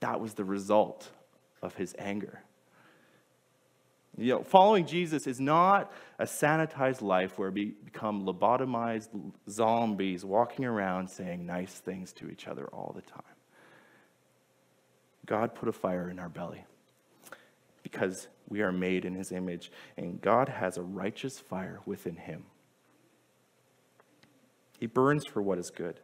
That 0.00 0.20
was 0.20 0.34
the 0.34 0.44
result 0.44 1.10
of 1.60 1.74
his 1.74 1.94
anger. 1.98 2.42
You 4.18 4.34
know, 4.34 4.42
following 4.42 4.84
Jesus 4.84 5.28
is 5.28 5.38
not 5.38 5.92
a 6.18 6.24
sanitized 6.24 7.02
life 7.02 7.38
where 7.38 7.52
we 7.52 7.76
become 7.84 8.26
lobotomized 8.26 9.10
zombies 9.48 10.24
walking 10.24 10.64
around 10.64 11.08
saying 11.08 11.46
nice 11.46 11.74
things 11.74 12.12
to 12.14 12.28
each 12.28 12.48
other 12.48 12.66
all 12.66 12.92
the 12.96 13.02
time. 13.02 13.22
God 15.24 15.54
put 15.54 15.68
a 15.68 15.72
fire 15.72 16.10
in 16.10 16.18
our 16.18 16.28
belly 16.28 16.64
because 17.84 18.26
we 18.48 18.60
are 18.60 18.72
made 18.72 19.04
in 19.04 19.14
his 19.14 19.30
image, 19.30 19.70
and 19.96 20.20
God 20.20 20.48
has 20.48 20.78
a 20.78 20.82
righteous 20.82 21.38
fire 21.38 21.80
within 21.86 22.16
him. 22.16 22.44
He 24.80 24.86
burns 24.86 25.26
for 25.26 25.42
what 25.42 25.58
is 25.58 25.70
good, 25.70 26.00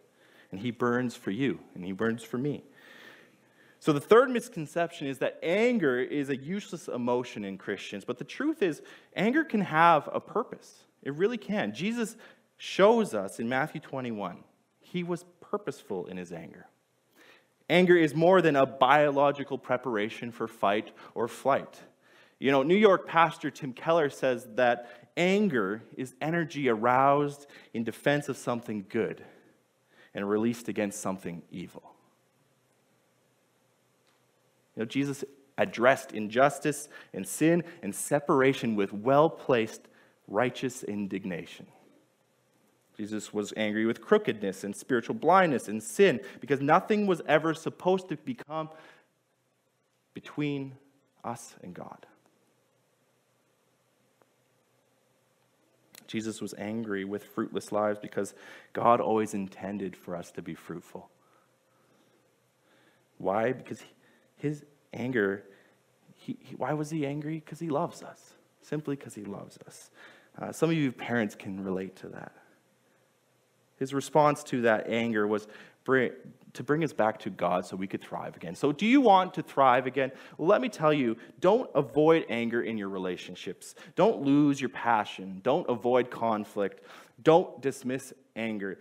and 0.53 0.61
he 0.61 0.71
burns 0.71 1.17
for 1.17 1.33
you, 1.33 1.59
and 1.75 1.85
he 1.85 1.93
burns 1.93 2.23
for 2.23 2.39
me. 2.39 2.63
So, 3.85 3.93
the 3.93 4.01
third 4.01 4.31
misconception 4.31 5.09
is 5.09 5.19
that 5.19 5.39
anger 5.43 6.01
is 6.01 6.31
a 6.31 6.37
useless 6.37 6.89
emotion 6.89 7.45
in 7.45 7.59
Christians. 7.59 8.03
But 8.03 8.17
the 8.17 8.25
truth 8.25 8.63
is, 8.63 8.81
anger 9.15 9.45
can 9.45 9.61
have 9.61 10.09
a 10.11 10.21
purpose. 10.21 10.85
It 11.03 11.13
really 11.13 11.37
can. 11.37 11.75
Jesus 11.75 12.17
shows 12.57 13.13
us 13.13 13.39
in 13.39 13.47
Matthew 13.47 13.83
21, 13.83 14.39
he 14.81 15.03
was 15.03 15.27
purposeful 15.43 16.07
in 16.07 16.17
his 16.17 16.33
anger. 16.33 16.65
Anger 17.69 17.95
is 17.99 18.15
more 18.15 18.41
than 18.41 18.57
a 18.57 18.65
biological 18.65 19.59
preparation 19.59 20.33
for 20.33 20.49
fight 20.49 20.91
or 21.15 21.29
flight. 21.29 21.79
You 22.39 22.53
know, 22.53 22.63
New 22.63 22.75
York 22.75 23.07
pastor 23.07 23.51
Tim 23.51 23.75
Keller 23.75 24.09
says 24.09 24.49
that 24.55 25.11
anger 25.15 25.83
is 25.95 26.15
energy 26.23 26.71
aroused 26.71 27.47
in 27.75 27.85
defense 27.85 28.31
of 28.31 28.39
something 28.39 28.87
good 28.89 29.23
and 30.15 30.27
released 30.27 30.69
against 30.69 31.03
something 31.03 31.43
evil. 31.51 31.94
You 34.77 34.83
know, 34.83 34.87
Jesus 34.87 35.25
addressed 35.57 36.13
injustice 36.13 36.89
and 37.13 37.27
sin 37.27 37.63
and 37.83 37.95
separation 37.95 38.75
with 38.75 38.93
well 38.93 39.31
placed 39.31 39.83
righteous 40.27 40.83
indignation. 40.83 41.67
Jesus 42.97 43.33
was 43.35 43.53
angry 43.57 43.87
with 43.87 44.01
crookedness 44.01 44.63
and 44.65 44.75
spiritual 44.75 45.15
blindness 45.15 45.69
and 45.69 45.83
sin 45.83 46.21
because 46.41 46.61
nothing 46.61 47.07
was 47.07 47.21
ever 47.27 47.53
supposed 47.53 48.09
to 48.09 48.17
become 48.17 48.69
between 50.15 50.75
us 51.25 51.55
and 51.63 51.75
God. 51.75 52.07
Jesus 56.07 56.41
was 56.41 56.55
angry 56.59 57.05
with 57.05 57.25
fruitless 57.25 57.73
lives 57.73 57.99
because 57.99 58.35
God 58.73 59.01
always 59.01 59.35
intended 59.35 59.97
for 59.97 60.15
us 60.15 60.31
to 60.33 60.43
be 60.43 60.55
fruitful. 60.55 61.09
Why? 63.19 63.53
Because 63.53 63.83
his 64.45 64.63
anger, 64.93 65.43
he, 66.15 66.37
he, 66.39 66.55
why 66.55 66.75
was 66.75 66.91
he 66.91 67.07
angry? 67.07 67.41
Because 67.41 67.59
he 67.59 67.69
loves 67.69 68.03
us. 68.03 68.35
Simply 68.61 68.95
because 68.95 69.15
he 69.15 69.25
loves 69.25 69.59
us. 69.67 69.91
Uh, 70.41 70.53
some 70.53 70.71
of 70.71 70.77
you 70.77 70.93
parents 70.93 71.35
can 71.35 71.65
relate 71.65 71.97
to 71.97 72.09
that. 72.09 72.33
His 73.79 73.95
response 73.95 74.45
to 74.45 74.63
that 74.63 74.89
anger 74.89 75.27
was 75.27 75.49
bring, 75.85 76.13
to 76.53 76.63
bring 76.63 76.85
us 76.85 76.93
back 76.93 77.19
to 77.21 77.31
God 77.31 77.67
so 77.67 77.77
we 77.77 77.87
could 77.87 78.03
thrive 78.03 78.37
again. 78.37 78.55
So, 78.55 78.71
do 78.71 78.87
you 78.87 79.01
want 79.01 79.35
to 79.35 79.43
thrive 79.43 79.87
again? 79.87 80.13
Well, 80.39 80.49
let 80.49 80.61
me 80.61 80.69
tell 80.69 80.93
you 80.93 81.17
don't 81.41 81.71
avoid 81.75 82.27
anger 82.29 82.63
in 82.63 82.79
your 82.79 82.89
relationships. 82.89 83.75
Don't 83.97 84.23
lose 84.23 84.61
your 84.61 84.71
passion. 84.71 85.41
Don't 85.43 85.69
avoid 85.69 86.11
conflict. 86.11 86.83
Don't 87.23 87.61
dismiss 87.61 88.13
anger. 88.37 88.79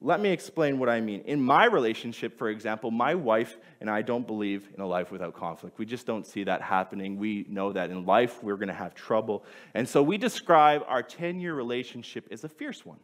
Let 0.00 0.20
me 0.20 0.30
explain 0.30 0.78
what 0.78 0.88
I 0.88 1.00
mean. 1.00 1.22
In 1.22 1.40
my 1.40 1.64
relationship, 1.64 2.36
for 2.36 2.50
example, 2.50 2.90
my 2.90 3.14
wife 3.14 3.56
and 3.80 3.88
I 3.88 4.02
don't 4.02 4.26
believe 4.26 4.68
in 4.74 4.82
a 4.82 4.86
life 4.86 5.10
without 5.10 5.34
conflict. 5.34 5.78
We 5.78 5.86
just 5.86 6.06
don't 6.06 6.26
see 6.26 6.44
that 6.44 6.60
happening. 6.60 7.18
We 7.18 7.46
know 7.48 7.72
that 7.72 7.90
in 7.90 8.04
life 8.04 8.42
we're 8.42 8.56
going 8.56 8.68
to 8.68 8.74
have 8.74 8.94
trouble. 8.94 9.44
And 9.72 9.88
so 9.88 10.02
we 10.02 10.18
describe 10.18 10.84
our 10.88 11.02
10 11.02 11.40
year 11.40 11.54
relationship 11.54 12.28
as 12.30 12.44
a 12.44 12.48
fierce 12.48 12.84
one. 12.84 12.98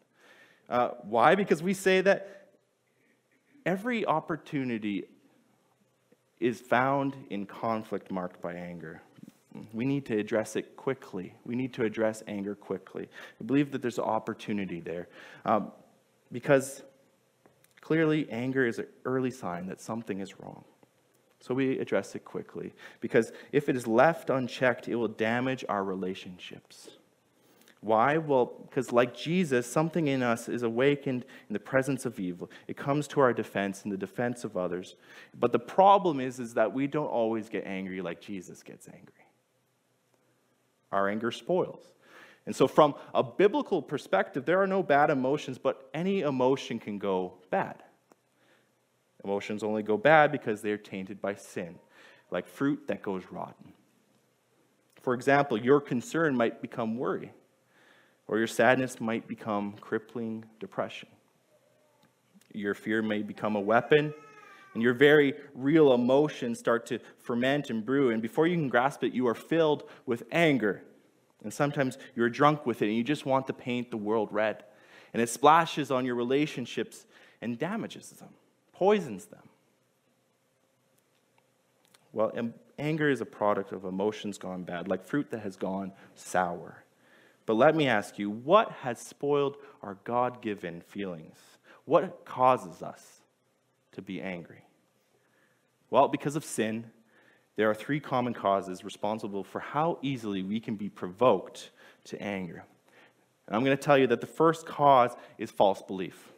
Uh, 0.69 0.91
why? 1.03 1.35
Because 1.35 1.63
we 1.63 1.75
say 1.75 2.01
that 2.03 2.49
every 3.65 4.05
opportunity 4.05 5.05
is 6.39 6.61
found 6.61 7.17
in 7.31 7.47
conflict 7.47 8.11
marked 8.11 8.41
by 8.41 8.55
anger. 8.55 9.03
We 9.73 9.85
need 9.85 10.07
to 10.07 10.17
address 10.17 10.57
it 10.57 10.77
quickly. 10.77 11.35
We 11.45 11.57
need 11.57 11.75
to 11.75 11.85
address 11.85 12.23
anger 12.29 12.55
quickly. 12.55 13.09
I 13.41 13.45
believe 13.45 13.73
that 13.73 13.83
there's 13.83 13.99
an 13.99 14.05
opportunity 14.05 14.81
there 14.81 15.09
um, 15.45 15.73
because 16.33 16.83
clearly 17.81 18.29
anger 18.31 18.67
is 18.67 18.79
an 18.79 18.87
early 19.05 19.31
sign 19.31 19.67
that 19.67 19.81
something 19.81 20.21
is 20.21 20.39
wrong. 20.41 20.65
So 21.41 21.55
we 21.55 21.79
address 21.79 22.15
it 22.15 22.25
quickly 22.25 22.73
because 23.01 23.33
if 23.51 23.69
it 23.69 23.77
is 23.77 23.87
left 23.87 24.29
unchecked, 24.29 24.89
it 24.89 24.95
will 24.95 25.09
damage 25.09 25.65
our 25.69 25.83
relationships. 25.83 26.91
Why? 27.81 28.19
Well, 28.19 28.45
because 28.69 28.93
like 28.93 29.15
Jesus, 29.15 29.67
something 29.67 30.07
in 30.07 30.23
us 30.23 30.51
is 30.51 30.63
awakened 30.63 31.25
in 31.49 31.53
the 31.55 31.61
presence 31.61 32.05
of 32.05 32.21
evil. 32.21 32.51
It 32.69 32.77
comes 32.77 33.09
to 33.09 33.21
our 33.21 33.33
defense 33.33 33.85
in 33.85 33.91
the 33.91 33.97
defense 33.97 34.45
of 34.45 34.57
others. 34.57 34.97
But 35.39 35.53
the 35.53 35.59
problem 35.59 36.21
is, 36.21 36.39
is 36.39 36.55
that 36.55 36.75
we 36.75 36.87
don't 36.87 37.07
always 37.07 37.49
get 37.49 37.67
angry 37.67 38.03
like 38.03 38.21
Jesus 38.21 38.63
gets 38.63 38.87
angry. 38.89 39.15
Our 40.93 41.09
anger 41.09 41.31
spoils. 41.31 41.89
And 42.47 42.57
so, 42.57 42.67
from 42.67 42.95
a 43.15 43.23
biblical 43.23 43.83
perspective, 43.83 44.45
there 44.45 44.61
are 44.61 44.67
no 44.67 44.83
bad 44.83 45.11
emotions, 45.11 45.59
but 45.59 45.89
any 45.95 46.21
emotion 46.21 46.79
can 46.79 46.99
go 46.99 47.35
bad. 47.51 47.83
Emotions 49.23 49.63
only 49.63 49.83
go 49.83 49.97
bad 49.97 50.33
because 50.33 50.63
they 50.63 50.73
are 50.73 50.79
tainted 50.79 51.21
by 51.21 51.35
sin, 51.35 51.79
like 52.31 52.47
fruit 52.47 52.89
that 52.89 53.03
goes 53.03 53.23
rotten. 53.31 53.73
For 55.03 55.15
example, 55.15 55.59
your 55.59 55.81
concern 55.81 56.37
might 56.37 56.63
become 56.63 56.97
worry 56.97 57.33
or 58.31 58.39
your 58.39 58.47
sadness 58.47 59.01
might 59.01 59.27
become 59.27 59.73
crippling 59.81 60.45
depression. 60.61 61.09
Your 62.55 62.75
fear 62.75 63.03
may 63.03 63.23
become 63.23 63.57
a 63.57 63.61
weapon, 63.61 64.15
and 64.73 64.83
your 64.83 64.95
very 64.95 65.35
real 65.53 65.93
emotions 65.93 66.61
start 66.61 66.87
to 66.87 67.01
ferment 67.19 67.71
and 67.71 67.85
brew. 67.85 68.11
And 68.11 68.23
before 68.23 68.47
you 68.47 68.55
can 68.55 68.69
grasp 68.69 69.03
it, 69.03 69.13
you 69.13 69.27
are 69.27 69.35
filled 69.35 69.83
with 70.07 70.23
anger. 70.31 70.81
And 71.43 71.53
sometimes 71.53 71.99
you're 72.15 72.29
drunk 72.29 72.67
with 72.67 72.83
it, 72.83 72.87
and 72.87 72.97
you 72.97 73.05
just 73.05 73.27
want 73.27 73.47
to 73.47 73.53
paint 73.53 73.91
the 73.91 73.97
world 73.97 74.29
red. 74.33 74.65
And 75.13 75.23
it 75.23 75.29
splashes 75.29 75.91
on 75.91 76.05
your 76.05 76.15
relationships 76.15 77.07
and 77.41 77.59
damages 77.59 78.11
them, 78.11 78.29
poisons 78.73 79.27
them. 79.27 79.49
Well, 82.13 82.33
anger 82.79 83.09
is 83.09 83.21
a 83.21 83.27
product 83.27 83.73
of 83.73 83.85
emotions 83.85 84.37
gone 84.37 84.65
bad, 84.65 84.89
like 84.89 85.05
fruit 85.05 85.31
that 85.31 85.41
has 85.41 85.57
gone 85.57 85.93
sour. 86.15 86.85
But 87.47 87.55
let 87.55 87.75
me 87.75 87.87
ask 87.87 88.19
you 88.19 88.31
what 88.31 88.71
has 88.83 88.99
spoiled 88.99 89.57
our 89.83 89.97
God 90.05 90.43
given 90.43 90.81
feelings? 90.83 91.39
What 91.85 92.25
causes 92.25 92.83
us 92.83 93.21
to 93.93 94.03
be 94.03 94.21
angry? 94.21 94.65
Well, 95.89 96.09
because 96.09 96.37
of 96.37 96.45
sin, 96.45 96.91
there 97.61 97.69
are 97.69 97.75
three 97.75 98.01
common 98.01 98.33
causes 98.33 98.85
responsible 98.85 99.45
for 99.45 99.61
how 99.61 99.99
easily 100.01 100.43
we 100.43 100.61
can 100.61 100.77
be 100.77 100.89
provoked 100.89 101.69
to 102.05 102.19
anger. 102.23 102.65
And 103.47 103.55
I'm 103.55 103.63
going 103.63 103.77
to 103.77 103.83
tell 103.83 103.99
you 103.99 104.07
that 104.07 104.23
the 104.23 104.27
first 104.27 104.65
cause 104.65 105.11
is 105.37 105.51
false 105.51 105.83
belief. 105.83 106.33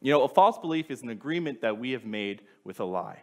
You 0.00 0.12
know, 0.12 0.22
a 0.22 0.28
false 0.28 0.56
belief 0.56 0.88
is 0.88 1.02
an 1.02 1.08
agreement 1.08 1.62
that 1.62 1.80
we 1.80 1.90
have 1.90 2.04
made 2.04 2.42
with 2.62 2.78
a 2.78 2.84
lie. 2.84 3.22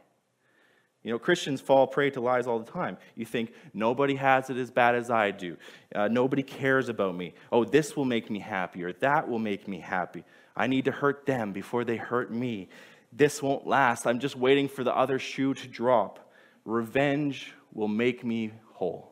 You 1.01 1.11
know, 1.11 1.17
Christians 1.17 1.61
fall 1.61 1.87
prey 1.87 2.09
to 2.09 2.19
lies 2.19 2.45
all 2.45 2.59
the 2.59 2.69
time. 2.69 2.97
You 3.15 3.25
think, 3.25 3.53
nobody 3.73 4.15
has 4.15 4.49
it 4.49 4.57
as 4.57 4.69
bad 4.69 4.95
as 4.95 5.09
I 5.09 5.31
do. 5.31 5.55
Uh, 5.95 6.09
nobody 6.09 6.43
cares 6.43 6.89
about 6.89 7.15
me. 7.15 7.35
Oh, 7.53 7.63
this 7.63 7.95
will 7.95 8.03
make 8.03 8.29
me 8.29 8.39
happy, 8.39 8.83
or 8.83 8.91
that 8.91 9.29
will 9.29 9.39
make 9.39 9.65
me 9.65 9.79
happy. 9.79 10.25
I 10.57 10.67
need 10.67 10.83
to 10.83 10.91
hurt 10.91 11.25
them 11.25 11.53
before 11.53 11.85
they 11.85 11.95
hurt 11.95 12.33
me. 12.33 12.67
This 13.13 13.41
won't 13.41 13.65
last. 13.65 14.05
I'm 14.05 14.19
just 14.19 14.35
waiting 14.35 14.67
for 14.67 14.83
the 14.83 14.93
other 14.93 15.19
shoe 15.19 15.53
to 15.53 15.67
drop. 15.69 16.27
Revenge 16.65 17.53
will 17.73 17.87
make 17.87 18.23
me 18.23 18.51
whole. 18.73 19.11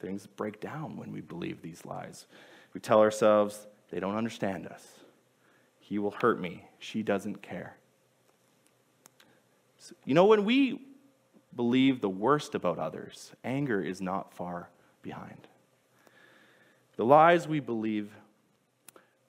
Things 0.00 0.26
break 0.26 0.60
down 0.60 0.96
when 0.96 1.12
we 1.12 1.20
believe 1.20 1.62
these 1.62 1.84
lies. 1.84 2.26
We 2.72 2.80
tell 2.80 3.00
ourselves, 3.00 3.66
they 3.90 4.00
don't 4.00 4.16
understand 4.16 4.66
us. 4.66 4.86
He 5.78 5.98
will 5.98 6.12
hurt 6.12 6.40
me. 6.40 6.64
She 6.78 7.02
doesn't 7.02 7.42
care. 7.42 7.76
You 10.04 10.14
know, 10.14 10.26
when 10.26 10.44
we 10.44 10.80
believe 11.54 12.00
the 12.00 12.08
worst 12.08 12.54
about 12.54 12.78
others, 12.78 13.32
anger 13.42 13.82
is 13.82 14.00
not 14.00 14.32
far 14.32 14.68
behind. 15.02 15.48
The 16.96 17.04
lies 17.04 17.48
we 17.48 17.60
believe 17.60 18.10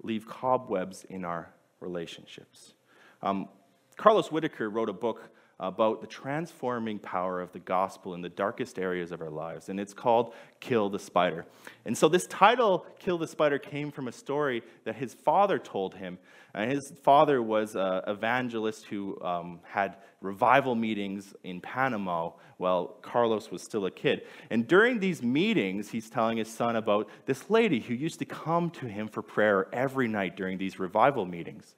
leave 0.03 0.27
cobwebs 0.27 1.05
in 1.09 1.25
our 1.25 1.49
relationships. 1.79 2.73
Um, 3.21 3.47
Carlos 3.97 4.31
Whittaker 4.31 4.69
wrote 4.69 4.89
a 4.89 4.93
book 4.93 5.29
about 5.61 6.01
the 6.01 6.07
transforming 6.07 6.99
power 6.99 7.39
of 7.39 7.53
the 7.53 7.59
gospel 7.59 8.15
in 8.15 8.21
the 8.21 8.29
darkest 8.29 8.79
areas 8.79 9.11
of 9.11 9.21
our 9.21 9.29
lives, 9.29 9.69
and 9.69 9.79
it's 9.79 9.93
called 9.93 10.33
Kill 10.59 10.89
the 10.89 10.99
Spider. 10.99 11.45
And 11.85 11.97
so, 11.97 12.09
this 12.09 12.27
title, 12.27 12.85
Kill 12.99 13.17
the 13.17 13.27
Spider, 13.27 13.59
came 13.59 13.91
from 13.91 14.07
a 14.07 14.11
story 14.11 14.63
that 14.83 14.95
his 14.95 15.13
father 15.13 15.59
told 15.59 15.95
him. 15.95 16.17
And 16.53 16.69
his 16.69 16.91
father 17.03 17.41
was 17.41 17.75
an 17.75 18.01
evangelist 18.07 18.85
who 18.85 19.21
um, 19.21 19.61
had 19.63 19.95
revival 20.19 20.75
meetings 20.75 21.33
in 21.43 21.61
Panama 21.61 22.31
while 22.57 22.87
Carlos 23.01 23.49
was 23.49 23.63
still 23.63 23.85
a 23.85 23.91
kid. 23.91 24.23
And 24.49 24.67
during 24.67 24.99
these 24.99 25.23
meetings, 25.23 25.89
he's 25.89 26.09
telling 26.09 26.37
his 26.37 26.49
son 26.49 26.75
about 26.75 27.09
this 27.25 27.49
lady 27.49 27.79
who 27.79 27.93
used 27.93 28.19
to 28.19 28.25
come 28.25 28.69
to 28.71 28.85
him 28.85 29.07
for 29.07 29.21
prayer 29.21 29.67
every 29.73 30.07
night 30.07 30.35
during 30.35 30.57
these 30.57 30.77
revival 30.77 31.25
meetings. 31.25 31.73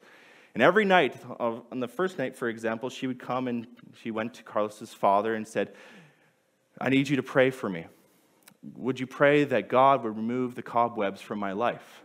And 0.54 0.62
every 0.62 0.86
night, 0.86 1.16
on 1.40 1.80
the 1.80 1.88
first 1.88 2.20
night, 2.20 2.36
for 2.36 2.48
example, 2.48 2.90
she 2.90 3.08
would 3.08 3.20
come 3.20 3.48
and 3.48 3.66
she 4.02 4.12
went 4.12 4.36
to 4.36 4.44
Carlos's 4.44 4.94
father 4.94 5.34
and 5.34 5.48
said, 5.48 5.74
I 6.80 6.90
need 6.90 7.10
you 7.10 7.16
to 7.16 7.24
pray 7.24 7.50
for 7.50 7.70
me. 7.70 7.88
Would 8.76 9.00
you 9.00 9.08
pray 9.08 9.44
that 9.46 9.68
God 9.68 10.04
would 10.04 10.16
remove 10.16 10.56
the 10.56 10.62
cobwebs 10.62 11.22
from 11.22 11.40
my 11.40 11.54
life? 11.54 12.04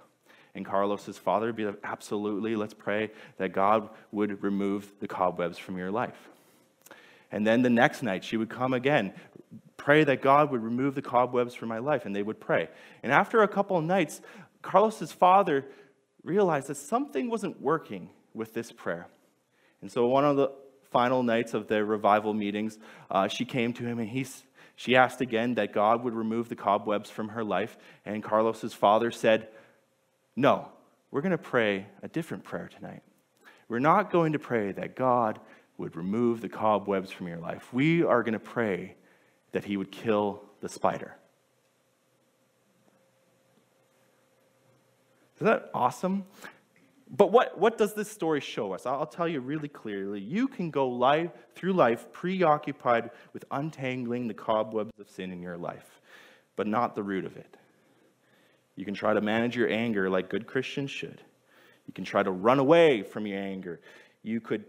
And 0.55 0.65
Carlos's 0.65 1.19
father 1.19 1.47
would 1.47 1.57
be 1.57 1.67
like, 1.67 1.79
Absolutely, 1.85 2.57
let's 2.57 2.75
pray 2.75 3.11
that 3.37 3.53
God 3.53 3.91
would 4.13 4.43
remove 4.43 4.93
the 4.99 5.07
cobwebs 5.07 5.59
from 5.59 5.77
your 5.77 5.91
life. 5.91 6.29
And 7.31 7.47
then 7.47 7.61
the 7.63 7.71
next 7.71 8.03
night, 8.03 8.25
she 8.25 8.39
would 8.39 8.49
come 8.49 8.73
again, 8.73 9.13
pray 9.77 10.05
that 10.05 10.23
God 10.23 10.51
would 10.51 10.63
remove 10.63 10.95
the 10.95 11.03
cobwebs 11.03 11.55
from 11.55 11.69
my 11.69 11.79
life, 11.79 12.07
and 12.07 12.17
they 12.17 12.23
would 12.23 12.41
pray. 12.41 12.69
And 13.03 13.13
after 13.13 13.43
a 13.43 13.49
couple 13.49 13.77
of 13.77 13.85
nights, 13.85 14.23
Carlos's 14.63 15.13
father 15.13 15.67
realized 16.25 16.69
that 16.69 16.77
something 16.77 17.29
wasn't 17.29 17.61
working 17.61 18.09
with 18.39 18.55
this 18.55 18.73
prayer. 18.73 19.09
And 19.83 19.93
so, 19.93 20.07
one 20.07 20.25
of 20.25 20.37
the 20.37 20.53
final 20.91 21.23
nights 21.23 21.53
of 21.53 21.69
the 21.69 21.85
revival 21.85 22.33
meetings, 22.33 22.79
uh, 23.11 23.29
she 23.29 23.45
came 23.45 23.73
to 23.75 23.85
him 23.85 23.99
and 23.99 24.09
he, 24.09 24.27
she 24.77 24.97
asked 24.97 25.21
again 25.21 25.55
that 25.55 25.75
God 25.75 26.03
would 26.05 26.15
remove 26.15 26.49
the 26.49 26.57
cobwebs 26.57 27.11
from 27.11 27.31
her 27.31 27.45
life. 27.45 27.77
And 28.07 28.23
Carlos's 28.23 28.73
father 28.73 29.11
said, 29.11 29.49
No, 30.35 30.69
we're 31.11 31.21
going 31.21 31.33
to 31.33 31.39
pray 31.39 31.87
a 32.03 32.09
different 32.09 32.45
prayer 32.45 32.71
tonight. 32.75 33.03
We're 33.69 33.81
not 33.81 34.11
going 34.11 34.33
to 34.33 34.39
pray 34.39 34.73
that 34.73 34.97
God 34.97 35.39
would 35.77 35.95
remove 35.95 36.41
the 36.41 36.49
cobwebs 36.49 37.11
from 37.11 37.29
your 37.29 37.39
life. 37.39 37.73
We 37.73 38.03
are 38.03 38.23
going 38.23 38.33
to 38.33 38.41
pray 38.41 38.97
that 39.53 39.65
he 39.65 39.77
would 39.77 39.93
kill 39.93 40.43
the 40.61 40.69
spider. 40.69 41.15
Is 45.37 45.45
that 45.45 45.71
awesome? 45.73 46.25
But 47.11 47.33
what, 47.33 47.59
what 47.59 47.79
does 47.79 47.95
this 47.95 48.11
story 48.11 48.41
show 48.41 48.73
us? 48.73 48.85
I'll 48.85 49.07
tell 49.07 49.29
you 49.29 49.41
really 49.41 49.69
clearly. 49.69 50.21
You 50.21 50.47
can 50.47 50.71
go 50.71 50.89
life, 50.89 51.31
through 51.55 51.73
life 51.73 52.13
preoccupied 52.13 53.11
with 53.33 53.45
untangling 53.51 54.29
the 54.29 54.35
cobwebs 54.35 54.93
of 55.01 55.09
sin 55.09 55.33
in 55.33 55.41
your 55.41 55.57
life, 55.57 56.01
but 56.57 56.67
not 56.67 56.95
the 56.95 57.03
root 57.03 57.25
of 57.25 57.37
it. 57.37 57.57
You 58.77 58.85
can 58.85 58.95
try 58.95 59.15
to 59.15 59.21
manage 59.21 59.57
your 59.57 59.71
anger 59.71 60.11
like 60.11 60.29
good 60.29 60.47
Christians 60.47 60.91
should. 60.91 61.23
You 61.87 61.95
can 61.95 62.05
try 62.05 62.23
to 62.23 62.31
run 62.31 62.59
away 62.59 63.03
from 63.03 63.27
your 63.27 63.41
anger. 63.41 63.81
You 64.23 64.41
could 64.41 64.65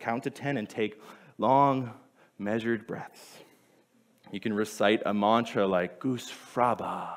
count 0.00 0.22
to 0.22 0.30
10 0.30 0.56
and 0.56 0.68
take 0.68 1.00
long, 1.36 1.92
measured 2.38 2.86
breaths. 2.86 3.38
You 4.32 4.40
can 4.40 4.54
recite 4.54 5.02
a 5.04 5.12
mantra 5.12 5.66
like 5.66 6.00
Goosfraba, 6.00 7.10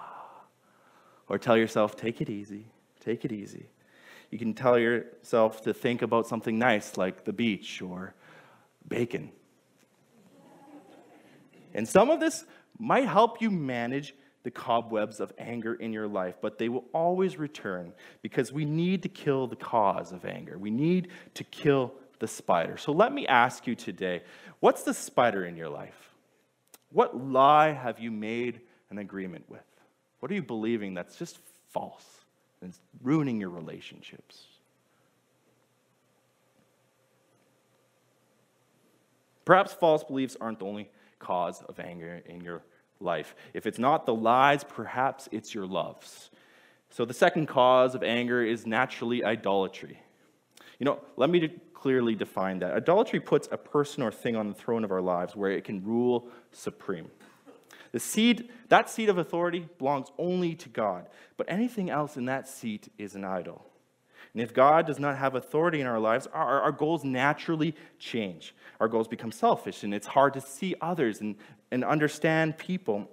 or 1.30 1.38
tell 1.38 1.58
yourself, 1.58 1.96
take 1.96 2.20
it 2.20 2.30
easy, 2.30 2.66
take 3.00 3.24
it 3.24 3.32
easy. 3.32 3.68
You 4.32 4.40
can 4.40 4.54
tell 4.54 4.80
yourself 4.80 5.62
to 5.64 5.74
think 5.74 6.02
about 6.02 6.26
something 6.26 6.58
nice 6.58 6.98
like 6.98 7.26
the 7.26 7.34
beach 7.34 7.82
or 7.82 8.16
bacon. 8.88 9.32
And 11.74 11.88
some 11.88 12.10
of 12.10 12.20
this 12.20 12.46
might 12.80 13.08
help 13.08 13.42
you 13.42 13.52
manage 13.52 14.16
the 14.44 14.52
cobwebs 14.52 15.20
of 15.20 15.32
anger 15.38 15.74
in 15.76 15.94
your 15.94 16.08
life, 16.08 16.36
but 16.42 16.58
they 16.58 16.70
will 16.70 16.86
always 16.94 17.38
return 17.38 17.94
because 18.22 18.52
we 18.52 18.66
need 18.66 19.04
to 19.04 19.10
kill 19.10 19.48
the 19.48 19.56
cause 19.56 20.12
of 20.12 20.26
anger. 20.26 20.58
We 20.58 20.72
need 20.72 21.10
to 21.36 21.44
kill 21.44 21.94
the 22.20 22.28
spider. 22.28 22.78
So 22.78 22.92
let 22.92 23.14
me 23.14 23.28
ask 23.28 23.68
you 23.68 23.76
today 23.76 24.24
what's 24.60 24.84
the 24.84 24.94
spider 24.94 25.46
in 25.46 25.58
your 25.58 25.70
life? 25.70 26.10
What 26.92 27.18
lie 27.18 27.72
have 27.72 28.00
you 28.00 28.12
made 28.12 28.62
an 28.90 28.98
agreement 28.98 29.46
with? 29.50 29.62
What 30.20 30.32
are 30.32 30.36
you 30.36 30.44
believing 30.44 30.94
that's 30.94 31.18
just 31.18 31.40
false? 31.70 32.06
And 32.62 32.70
it's 32.70 32.80
ruining 33.02 33.40
your 33.40 33.50
relationships. 33.50 34.46
Perhaps 39.46 39.74
false 39.74 40.04
beliefs 40.04 40.38
aren't 40.40 40.60
the 40.60 40.66
only 40.66 40.90
cause 41.20 41.62
of 41.64 41.80
anger 41.80 42.22
in 42.26 42.42
your 42.42 42.62
life. 43.00 43.36
If 43.54 43.66
it's 43.66 43.80
not 43.80 44.06
the 44.06 44.14
lies, 44.14 44.64
perhaps 44.64 45.28
it's 45.32 45.54
your 45.54 45.66
loves. 45.66 46.30
So 46.90 47.06
the 47.06 47.14
second 47.14 47.48
cause 47.48 47.96
of 47.96 48.04
anger 48.04 48.44
is 48.44 48.68
naturally 48.68 49.24
idolatry. 49.24 50.00
You 50.80 50.86
know, 50.86 51.00
let 51.18 51.30
me 51.30 51.50
clearly 51.74 52.16
define 52.16 52.60
that. 52.60 52.74
Idolatry 52.74 53.20
puts 53.20 53.48
a 53.52 53.58
person 53.58 54.04
or 54.04 54.12
thing 54.12 54.36
on 54.36 54.50
the 54.50 54.54
throne 54.54 54.84
of 54.84 54.92
our 54.92 55.02
lives 55.02 55.36
where 55.36 55.52
it 55.52 55.64
can 55.64 55.84
rule 55.84 56.28
supreme. 56.52 57.10
The 57.92 58.00
seat, 58.00 58.50
that 58.70 58.90
seat 58.90 59.10
of 59.10 59.18
authority 59.18 59.68
belongs 59.78 60.08
only 60.18 60.56
to 60.56 60.70
God, 60.70 61.08
but 61.38 61.48
anything 61.50 61.90
else 61.90 62.16
in 62.16 62.26
that 62.26 62.48
seat 62.48 62.92
is 62.98 63.16
an 63.16 63.26
idol. 63.26 63.66
And 64.34 64.42
if 64.42 64.54
God 64.54 64.88
does 64.88 65.00
not 65.00 65.18
have 65.18 65.36
authority 65.36 65.82
in 65.82 65.88
our 65.88 66.00
lives, 66.00 66.28
our, 66.28 66.62
our 66.62 66.72
goals 66.72 67.04
naturally 67.04 67.76
change. 68.00 68.56
Our 68.80 68.88
goals 68.88 69.10
become 69.10 69.32
selfish, 69.32 69.84
and 69.84 69.94
it's 69.94 70.08
hard 70.08 70.34
to 70.36 70.42
see 70.42 70.76
others 70.80 71.20
and, 71.20 71.36
and 71.70 71.84
understand 71.84 72.58
people. 72.58 73.10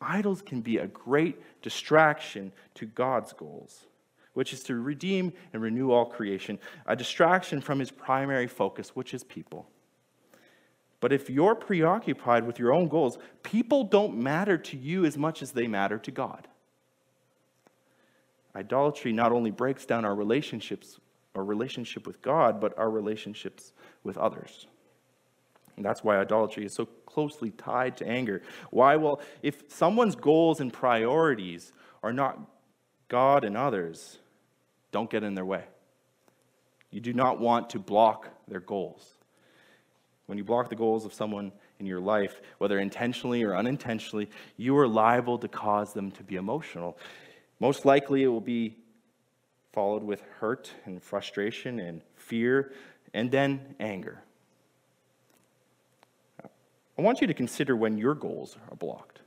Idols 0.00 0.42
can 0.42 0.60
be 0.60 0.78
a 0.78 0.86
great 0.86 1.62
distraction 1.62 2.52
to 2.74 2.86
God's 2.86 3.32
goals, 3.32 3.86
which 4.34 4.52
is 4.52 4.62
to 4.64 4.76
redeem 4.76 5.32
and 5.52 5.60
renew 5.60 5.90
all 5.90 6.06
creation, 6.06 6.60
a 6.86 6.94
distraction 6.94 7.60
from 7.60 7.80
his 7.80 7.90
primary 7.90 8.46
focus, 8.46 8.90
which 8.90 9.14
is 9.14 9.24
people. 9.24 9.66
But 11.00 11.12
if 11.12 11.28
you're 11.28 11.54
preoccupied 11.54 12.46
with 12.46 12.58
your 12.58 12.72
own 12.72 12.88
goals, 12.88 13.18
people 13.42 13.84
don't 13.84 14.16
matter 14.16 14.56
to 14.58 14.76
you 14.76 15.04
as 15.04 15.18
much 15.18 15.42
as 15.42 15.52
they 15.52 15.66
matter 15.66 15.98
to 15.98 16.10
God. 16.10 16.48
Idolatry 18.54 19.12
not 19.12 19.32
only 19.32 19.50
breaks 19.50 19.84
down 19.84 20.06
our 20.06 20.14
relationships, 20.14 20.98
our 21.34 21.44
relationship 21.44 22.06
with 22.06 22.22
God, 22.22 22.60
but 22.60 22.76
our 22.78 22.90
relationships 22.90 23.74
with 24.02 24.16
others. 24.16 24.66
And 25.76 25.84
that's 25.84 26.02
why 26.02 26.16
idolatry 26.16 26.64
is 26.64 26.72
so 26.72 26.86
closely 26.86 27.50
tied 27.50 27.98
to 27.98 28.08
anger. 28.08 28.40
Why? 28.70 28.96
Well, 28.96 29.20
if 29.42 29.64
someone's 29.68 30.16
goals 30.16 30.60
and 30.60 30.72
priorities 30.72 31.72
are 32.02 32.14
not 32.14 32.40
God 33.08 33.44
and 33.44 33.56
others, 33.58 34.18
don't 34.90 35.10
get 35.10 35.22
in 35.22 35.34
their 35.34 35.44
way. 35.44 35.64
You 36.90 37.00
do 37.02 37.12
not 37.12 37.38
want 37.38 37.70
to 37.70 37.78
block 37.78 38.30
their 38.48 38.60
goals. 38.60 39.15
When 40.26 40.38
you 40.38 40.44
block 40.44 40.68
the 40.68 40.76
goals 40.76 41.04
of 41.04 41.14
someone 41.14 41.52
in 41.78 41.86
your 41.86 42.00
life, 42.00 42.40
whether 42.58 42.78
intentionally 42.78 43.42
or 43.42 43.56
unintentionally, 43.56 44.28
you 44.56 44.76
are 44.76 44.88
liable 44.88 45.38
to 45.38 45.48
cause 45.48 45.92
them 45.92 46.10
to 46.12 46.22
be 46.22 46.36
emotional. 46.36 46.98
Most 47.60 47.84
likely, 47.84 48.24
it 48.24 48.28
will 48.28 48.40
be 48.40 48.76
followed 49.72 50.02
with 50.02 50.22
hurt 50.40 50.72
and 50.84 51.02
frustration 51.02 51.80
and 51.80 52.00
fear 52.16 52.72
and 53.14 53.30
then 53.30 53.74
anger. 53.78 54.22
I 56.98 57.02
want 57.02 57.20
you 57.20 57.26
to 57.26 57.34
consider 57.34 57.76
when 57.76 57.98
your 57.98 58.14
goals 58.14 58.56
are 58.70 58.76
blocked. 58.76 59.20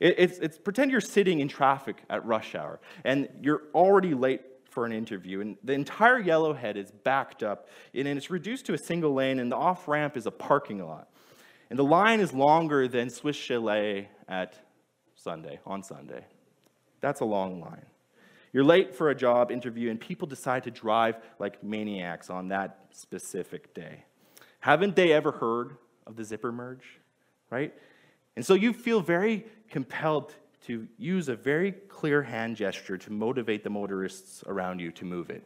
It's, 0.00 0.38
it's 0.38 0.58
pretend 0.58 0.90
you're 0.90 1.00
sitting 1.00 1.40
in 1.40 1.48
traffic 1.48 2.02
at 2.10 2.26
rush 2.26 2.54
hour 2.54 2.80
and 3.04 3.28
you're 3.40 3.62
already 3.72 4.12
late 4.12 4.42
for 4.74 4.84
an 4.84 4.92
interview, 4.92 5.40
and 5.40 5.56
the 5.62 5.72
entire 5.72 6.22
yellowhead 6.22 6.76
is 6.76 6.90
backed 6.90 7.42
up, 7.42 7.68
and 7.94 8.08
it's 8.08 8.28
reduced 8.28 8.66
to 8.66 8.74
a 8.74 8.78
single 8.78 9.14
lane, 9.14 9.38
and 9.38 9.50
the 9.50 9.56
off 9.56 9.86
ramp 9.86 10.16
is 10.16 10.26
a 10.26 10.30
parking 10.30 10.84
lot. 10.84 11.08
And 11.70 11.78
the 11.78 11.84
line 11.84 12.20
is 12.20 12.32
longer 12.32 12.88
than 12.88 13.08
Swiss 13.08 13.36
Chalet 13.36 14.08
at 14.28 14.58
Sunday, 15.14 15.60
on 15.64 15.82
Sunday. 15.82 16.26
That's 17.00 17.20
a 17.20 17.24
long 17.24 17.60
line. 17.60 17.86
You're 18.52 18.64
late 18.64 18.94
for 18.94 19.10
a 19.10 19.14
job 19.14 19.50
interview, 19.50 19.90
and 19.90 20.00
people 20.00 20.26
decide 20.26 20.64
to 20.64 20.70
drive 20.70 21.16
like 21.38 21.62
maniacs 21.62 22.28
on 22.28 22.48
that 22.48 22.86
specific 22.90 23.74
day. 23.74 24.04
Haven't 24.60 24.96
they 24.96 25.12
ever 25.12 25.32
heard 25.32 25.76
of 26.06 26.16
the 26.16 26.24
zipper 26.24 26.52
merge? 26.52 27.00
Right? 27.50 27.74
And 28.36 28.44
so 28.44 28.54
you 28.54 28.72
feel 28.72 29.00
very 29.00 29.46
compelled 29.68 30.34
to 30.66 30.88
use 30.96 31.28
a 31.28 31.36
very 31.36 31.72
clear 31.72 32.22
hand 32.22 32.56
gesture 32.56 32.96
to 32.96 33.12
motivate 33.12 33.62
the 33.64 33.70
motorists 33.70 34.42
around 34.46 34.80
you 34.80 34.90
to 34.92 35.04
move 35.04 35.30
it. 35.30 35.42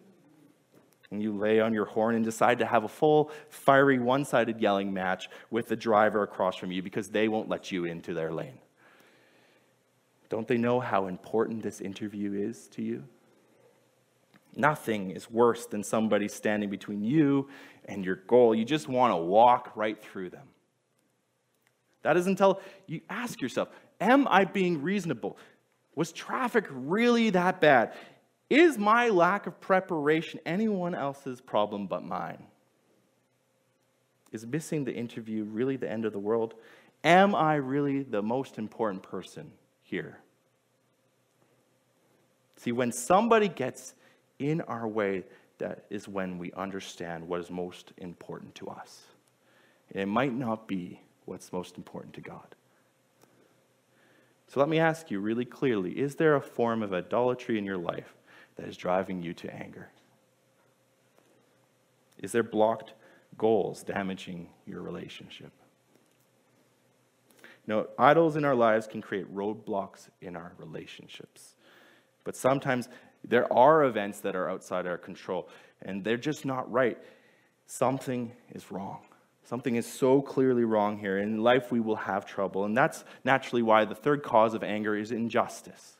And 1.11 1.23
you 1.23 1.37
lay 1.37 1.61
on 1.61 1.73
your 1.73 1.87
horn 1.87 2.15
and 2.15 2.25
decide 2.25 2.59
to 2.59 2.67
have 2.67 2.85
a 2.85 2.89
full, 2.89 3.31
fiery, 3.49 3.99
one 3.99 4.25
sided 4.25 4.61
yelling 4.61 4.93
match 4.93 5.29
with 5.51 5.69
the 5.69 5.77
driver 5.77 6.23
across 6.23 6.57
from 6.57 6.71
you 6.71 6.83
because 6.83 7.09
they 7.09 7.29
won't 7.29 7.49
let 7.49 7.73
you 7.73 7.85
into 7.87 8.15
their 8.15 8.31
lane. 8.31 8.59
Don't 10.29 10.47
they 10.47 10.59
know 10.59 10.79
how 10.81 11.07
important 11.07 11.63
this 11.63 11.81
interview 11.81 12.35
is 12.35 12.69
to 12.69 12.83
you? 12.83 13.05
Nothing 14.55 15.11
is 15.11 15.31
worse 15.31 15.67
than 15.67 15.83
somebody 15.83 16.29
standing 16.29 16.69
between 16.69 17.03
you 17.03 17.49
and 17.87 18.05
your 18.05 18.17
goal. 18.17 18.55
You 18.55 18.65
just 18.65 18.89
want 18.89 19.13
to 19.13 19.17
walk 19.17 19.73
right 19.75 20.01
through 20.01 20.31
them. 20.31 20.47
That 22.03 22.17
is 22.17 22.27
until 22.27 22.61
you 22.87 23.01
ask 23.09 23.41
yourself 23.41 23.69
Am 24.01 24.29
I 24.29 24.45
being 24.45 24.83
reasonable? 24.83 25.37
Was 25.95 26.13
traffic 26.13 26.67
really 26.71 27.31
that 27.31 27.61
bad? 27.61 27.93
Is 28.49 28.79
my 28.79 29.09
lack 29.09 29.47
of 29.47 29.61
preparation 29.61 30.41
anyone 30.47 30.95
else's 30.95 31.41
problem 31.41 31.87
but 31.87 32.05
mine? 32.05 32.45
Is 34.33 34.47
missing 34.47 34.85
the 34.85 34.95
interview 34.95 35.45
really 35.45 35.77
the 35.77 35.91
end 35.91 36.05
of 36.05 36.13
the 36.13 36.19
world? 36.19 36.55
Am 37.03 37.35
I 37.35 37.57
really 37.57 38.03
the 38.03 38.23
most 38.23 38.59
important 38.59 39.03
person 39.03 39.51
here. 39.89 40.19
See, 42.57 42.73
when 42.73 42.93
somebody 42.93 43.49
gets 43.49 43.95
in 44.39 44.61
our 44.63 44.87
way, 44.87 45.25
that 45.59 45.87
is 45.91 46.07
when 46.07 46.39
we 46.39 46.53
understand 46.53 47.27
what 47.27 47.41
is 47.41 47.51
most 47.51 47.93
important 47.97 48.55
to 48.57 48.69
us. 48.69 49.03
And 49.91 50.03
it 50.03 50.07
might 50.07 50.35
not 50.35 50.69
be 50.69 51.01
what's 51.25 51.53
most 51.53 51.77
important 51.77 52.15
to 52.15 52.21
God. 52.21 52.55
So 54.49 54.61
let 54.61 54.69
me 54.69 54.79
ask 54.79 55.11
you 55.11 55.21
really 55.21 55.45
clearly 55.45 55.93
is 55.93 56.17
there 56.17 56.35
a 56.35 56.41
form 56.41 56.83
of 56.83 56.93
idolatry 56.93 57.59
in 57.59 57.65
your 57.65 57.77
life 57.77 58.17
that 58.57 58.67
is 58.67 58.77
driving 58.77 59.23
you 59.23 59.33
to 59.35 59.55
anger? 59.55 59.91
Is 62.19 62.33
there 62.33 62.43
blocked 62.43 62.95
goals 63.37 63.83
damaging 63.85 64.49
your 64.67 64.83
relationship? 64.83 65.53
know, 67.69 67.87
idols 67.99 68.35
in 68.37 68.45
our 68.45 68.55
lives 68.55 68.87
can 68.87 69.03
create 69.03 69.33
roadblocks 69.33 70.09
in 70.21 70.35
our 70.35 70.53
relationships. 70.59 71.55
But 72.25 72.35
sometimes 72.35 72.89
there 73.23 73.53
are 73.53 73.85
events 73.85 74.21
that 74.21 74.35
are 74.35 74.49
outside 74.49 74.87
our 74.87 74.99
control, 74.99 75.49
and 75.83 76.03
they're 76.03 76.17
just 76.17 76.45
not 76.45 76.71
right. 76.73 76.99
Something 77.67 78.33
is 78.51 78.73
wrong. 78.73 79.01
Something 79.49 79.77
is 79.77 79.91
so 79.91 80.21
clearly 80.21 80.65
wrong 80.65 80.99
here. 80.99 81.17
In 81.17 81.43
life, 81.43 81.73
we 81.73 81.81
will 81.81 81.97
have 81.97 82.27
trouble. 82.27 82.67
And 82.67 82.77
that's 82.77 83.03
naturally 83.25 83.63
why 83.63 83.87
the 83.87 83.95
third 83.95 84.23
cause 84.23 84.53
of 84.53 84.63
anger 84.63 84.95
is 84.95 85.11
injustice. 85.11 85.97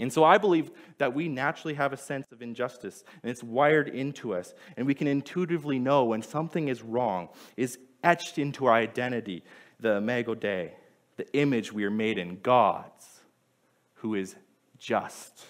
And 0.00 0.12
so 0.12 0.24
I 0.24 0.36
believe 0.36 0.72
that 0.98 1.14
we 1.14 1.28
naturally 1.28 1.74
have 1.74 1.92
a 1.92 1.96
sense 1.96 2.26
of 2.32 2.42
injustice, 2.42 3.04
and 3.22 3.30
it's 3.30 3.44
wired 3.44 3.88
into 3.88 4.34
us. 4.34 4.52
And 4.76 4.84
we 4.84 4.94
can 4.94 5.06
intuitively 5.06 5.78
know 5.78 6.02
when 6.06 6.22
something 6.22 6.66
is 6.66 6.82
wrong, 6.82 7.28
is 7.56 7.78
etched 8.02 8.36
into 8.36 8.66
our 8.66 8.74
identity 8.74 9.44
the 9.78 9.98
Imago 9.98 10.34
Dei, 10.34 10.72
the 11.16 11.32
image 11.36 11.72
we 11.72 11.84
are 11.84 11.90
made 11.90 12.18
in, 12.18 12.40
God's, 12.40 13.20
who 13.94 14.16
is 14.16 14.34
just. 14.76 15.46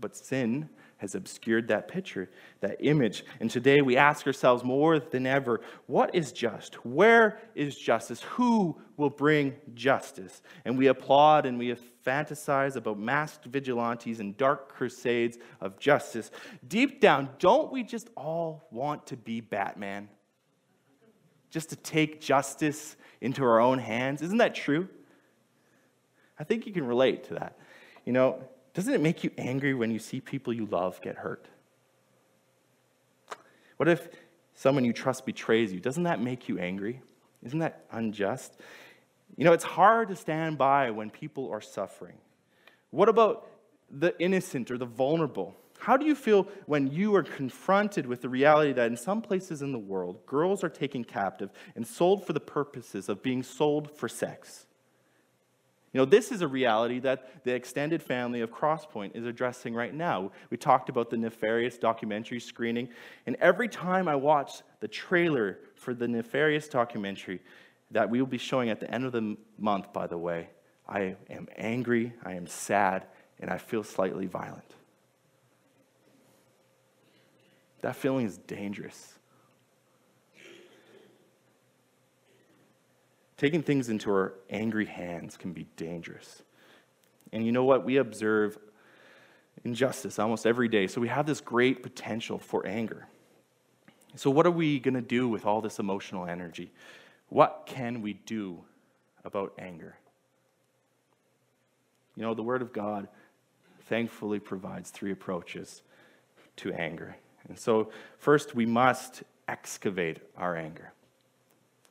But 0.00 0.16
sin 0.16 0.68
has 1.04 1.14
obscured 1.14 1.68
that 1.68 1.86
picture, 1.86 2.28
that 2.60 2.78
image. 2.80 3.24
And 3.38 3.50
today 3.50 3.82
we 3.82 3.96
ask 3.96 4.26
ourselves 4.26 4.64
more 4.64 4.98
than 4.98 5.26
ever 5.26 5.60
what 5.86 6.14
is 6.14 6.32
just? 6.32 6.74
Where 6.84 7.38
is 7.54 7.76
justice? 7.76 8.22
Who 8.22 8.80
will 8.96 9.10
bring 9.10 9.54
justice? 9.74 10.42
And 10.64 10.76
we 10.76 10.86
applaud 10.86 11.46
and 11.46 11.58
we 11.58 11.76
fantasize 12.04 12.76
about 12.76 12.98
masked 12.98 13.44
vigilantes 13.44 14.18
and 14.18 14.36
dark 14.36 14.70
crusades 14.70 15.38
of 15.60 15.78
justice. 15.78 16.30
Deep 16.66 17.00
down, 17.00 17.28
don't 17.38 17.70
we 17.70 17.82
just 17.82 18.08
all 18.16 18.66
want 18.70 19.06
to 19.08 19.16
be 19.16 19.40
Batman? 19.40 20.08
just 21.50 21.70
to 21.70 21.76
take 21.76 22.20
justice 22.20 22.96
into 23.20 23.44
our 23.44 23.60
own 23.60 23.78
hands. 23.78 24.22
Isn't 24.22 24.38
that 24.38 24.56
true? 24.56 24.88
I 26.36 26.42
think 26.42 26.66
you 26.66 26.72
can 26.72 26.84
relate 26.84 27.22
to 27.28 27.34
that. 27.34 27.56
You 28.04 28.12
know, 28.12 28.42
doesn't 28.74 28.92
it 28.92 29.00
make 29.00 29.24
you 29.24 29.30
angry 29.38 29.72
when 29.72 29.90
you 29.90 29.98
see 29.98 30.20
people 30.20 30.52
you 30.52 30.66
love 30.66 31.00
get 31.00 31.16
hurt? 31.16 31.46
What 33.76 33.88
if 33.88 34.08
someone 34.54 34.84
you 34.84 34.92
trust 34.92 35.24
betrays 35.24 35.72
you? 35.72 35.80
Doesn't 35.80 36.04
that 36.04 36.20
make 36.20 36.48
you 36.48 36.58
angry? 36.58 37.00
Isn't 37.44 37.60
that 37.60 37.84
unjust? 37.92 38.56
You 39.36 39.44
know, 39.44 39.52
it's 39.52 39.64
hard 39.64 40.08
to 40.08 40.16
stand 40.16 40.58
by 40.58 40.90
when 40.90 41.10
people 41.10 41.50
are 41.50 41.60
suffering. 41.60 42.16
What 42.90 43.08
about 43.08 43.48
the 43.90 44.18
innocent 44.20 44.70
or 44.70 44.78
the 44.78 44.86
vulnerable? 44.86 45.54
How 45.78 45.96
do 45.96 46.06
you 46.06 46.14
feel 46.14 46.48
when 46.66 46.86
you 46.86 47.14
are 47.16 47.22
confronted 47.22 48.06
with 48.06 48.22
the 48.22 48.28
reality 48.28 48.72
that 48.72 48.86
in 48.86 48.96
some 48.96 49.20
places 49.20 49.60
in 49.60 49.72
the 49.72 49.78
world, 49.78 50.24
girls 50.26 50.64
are 50.64 50.68
taken 50.68 51.04
captive 51.04 51.50
and 51.74 51.86
sold 51.86 52.26
for 52.26 52.32
the 52.32 52.40
purposes 52.40 53.08
of 53.08 53.22
being 53.22 53.42
sold 53.42 53.90
for 53.90 54.08
sex? 54.08 54.66
You 55.94 56.00
know, 56.00 56.06
this 56.06 56.32
is 56.32 56.42
a 56.42 56.48
reality 56.48 56.98
that 56.98 57.44
the 57.44 57.54
extended 57.54 58.02
family 58.02 58.40
of 58.40 58.50
Crosspoint 58.50 59.14
is 59.14 59.24
addressing 59.24 59.74
right 59.74 59.94
now. 59.94 60.32
We 60.50 60.56
talked 60.56 60.88
about 60.88 61.08
the 61.08 61.16
nefarious 61.16 61.78
documentary 61.78 62.40
screening, 62.40 62.88
and 63.26 63.36
every 63.36 63.68
time 63.68 64.08
I 64.08 64.16
watch 64.16 64.62
the 64.80 64.88
trailer 64.88 65.60
for 65.76 65.94
the 65.94 66.08
nefarious 66.08 66.66
documentary 66.66 67.40
that 67.92 68.10
we 68.10 68.20
will 68.20 68.26
be 68.26 68.38
showing 68.38 68.70
at 68.70 68.80
the 68.80 68.90
end 68.92 69.04
of 69.04 69.12
the 69.12 69.36
month, 69.56 69.92
by 69.92 70.08
the 70.08 70.18
way, 70.18 70.48
I 70.88 71.14
am 71.30 71.46
angry, 71.56 72.12
I 72.24 72.32
am 72.32 72.48
sad, 72.48 73.06
and 73.38 73.48
I 73.48 73.58
feel 73.58 73.84
slightly 73.84 74.26
violent. 74.26 74.74
That 77.82 77.94
feeling 77.94 78.26
is 78.26 78.36
dangerous. 78.36 79.14
Taking 83.36 83.62
things 83.62 83.88
into 83.88 84.10
our 84.10 84.34
angry 84.48 84.86
hands 84.86 85.36
can 85.36 85.52
be 85.52 85.66
dangerous. 85.76 86.42
And 87.32 87.44
you 87.44 87.52
know 87.52 87.64
what? 87.64 87.84
We 87.84 87.96
observe 87.96 88.58
injustice 89.64 90.18
almost 90.18 90.46
every 90.46 90.68
day. 90.68 90.86
So 90.86 91.00
we 91.00 91.08
have 91.08 91.26
this 91.26 91.40
great 91.40 91.82
potential 91.82 92.38
for 92.38 92.66
anger. 92.66 93.08
So, 94.16 94.30
what 94.30 94.46
are 94.46 94.50
we 94.50 94.78
going 94.78 94.94
to 94.94 95.00
do 95.00 95.28
with 95.28 95.44
all 95.44 95.60
this 95.60 95.80
emotional 95.80 96.26
energy? 96.26 96.70
What 97.30 97.64
can 97.66 98.00
we 98.00 98.12
do 98.12 98.62
about 99.24 99.54
anger? 99.58 99.96
You 102.14 102.22
know, 102.22 102.34
the 102.34 102.42
Word 102.42 102.62
of 102.62 102.72
God 102.72 103.08
thankfully 103.88 104.38
provides 104.38 104.90
three 104.90 105.10
approaches 105.10 105.82
to 106.56 106.72
anger. 106.72 107.16
And 107.48 107.58
so, 107.58 107.90
first, 108.18 108.54
we 108.54 108.66
must 108.66 109.24
excavate 109.48 110.18
our 110.36 110.56
anger. 110.56 110.92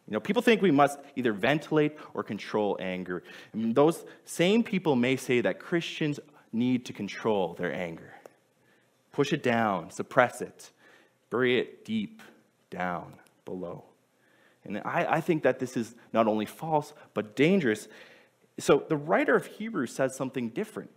You 0.07 0.13
know, 0.13 0.19
people 0.19 0.41
think 0.41 0.61
we 0.61 0.71
must 0.71 0.99
either 1.15 1.31
ventilate 1.31 1.97
or 2.13 2.23
control 2.23 2.77
anger. 2.79 3.23
Those 3.53 4.03
same 4.25 4.63
people 4.63 4.95
may 4.95 5.15
say 5.15 5.41
that 5.41 5.59
Christians 5.59 6.19
need 6.51 6.85
to 6.85 6.93
control 6.93 7.53
their 7.53 7.73
anger. 7.73 8.13
Push 9.11 9.31
it 9.31 9.43
down, 9.43 9.91
suppress 9.91 10.41
it, 10.41 10.71
bury 11.29 11.59
it 11.59 11.85
deep 11.85 12.21
down 12.69 13.13
below. 13.45 13.85
And 14.65 14.79
I, 14.79 15.05
I 15.09 15.21
think 15.21 15.43
that 15.43 15.59
this 15.59 15.77
is 15.77 15.95
not 16.11 16.27
only 16.27 16.45
false, 16.45 16.93
but 17.13 17.35
dangerous. 17.35 17.87
So 18.59 18.83
the 18.87 18.97
writer 18.97 19.35
of 19.35 19.45
Hebrews 19.45 19.93
says 19.93 20.15
something 20.15 20.49
different 20.49 20.91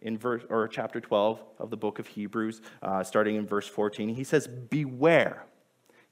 in 0.00 0.16
verse 0.16 0.42
or 0.48 0.66
chapter 0.68 1.00
12 1.00 1.40
of 1.58 1.70
the 1.70 1.76
book 1.76 1.98
of 1.98 2.06
Hebrews, 2.06 2.62
uh, 2.82 3.02
starting 3.02 3.36
in 3.36 3.46
verse 3.46 3.68
14. 3.68 4.14
He 4.14 4.24
says, 4.24 4.46
Beware 4.46 5.44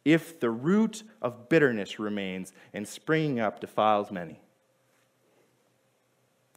if 0.05 0.41
the 0.41 0.51
root 0.51 1.03
of 1.21 1.49
bitterness 1.49 1.99
remains 1.99 2.53
and 2.73 2.87
springing 2.87 3.41
up 3.41 3.61
defiles 3.61 4.11
many. 4.11 4.41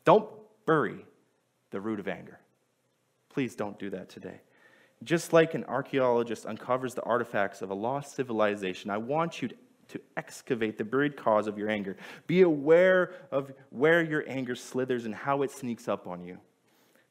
Don't 0.05 0.29
bury 0.65 1.05
the 1.71 1.81
root 1.81 1.99
of 1.99 2.07
anger. 2.07 2.39
Please 3.29 3.55
don't 3.55 3.79
do 3.79 3.89
that 3.91 4.09
today. 4.09 4.41
Just 5.03 5.33
like 5.33 5.53
an 5.53 5.63
archaeologist 5.65 6.45
uncovers 6.45 6.93
the 6.93 7.03
artifacts 7.03 7.61
of 7.61 7.71
a 7.71 7.73
lost 7.73 8.15
civilization, 8.15 8.91
I 8.91 8.97
want 8.97 9.41
you 9.41 9.47
to, 9.47 9.55
to 9.89 10.01
excavate 10.15 10.77
the 10.77 10.85
buried 10.85 11.17
cause 11.17 11.47
of 11.47 11.57
your 11.57 11.69
anger. 11.69 11.97
Be 12.27 12.41
aware 12.41 13.13
of 13.31 13.51
where 13.69 14.03
your 14.03 14.23
anger 14.27 14.55
slithers 14.55 15.05
and 15.05 15.15
how 15.15 15.41
it 15.41 15.51
sneaks 15.51 15.87
up 15.87 16.07
on 16.07 16.23
you. 16.23 16.37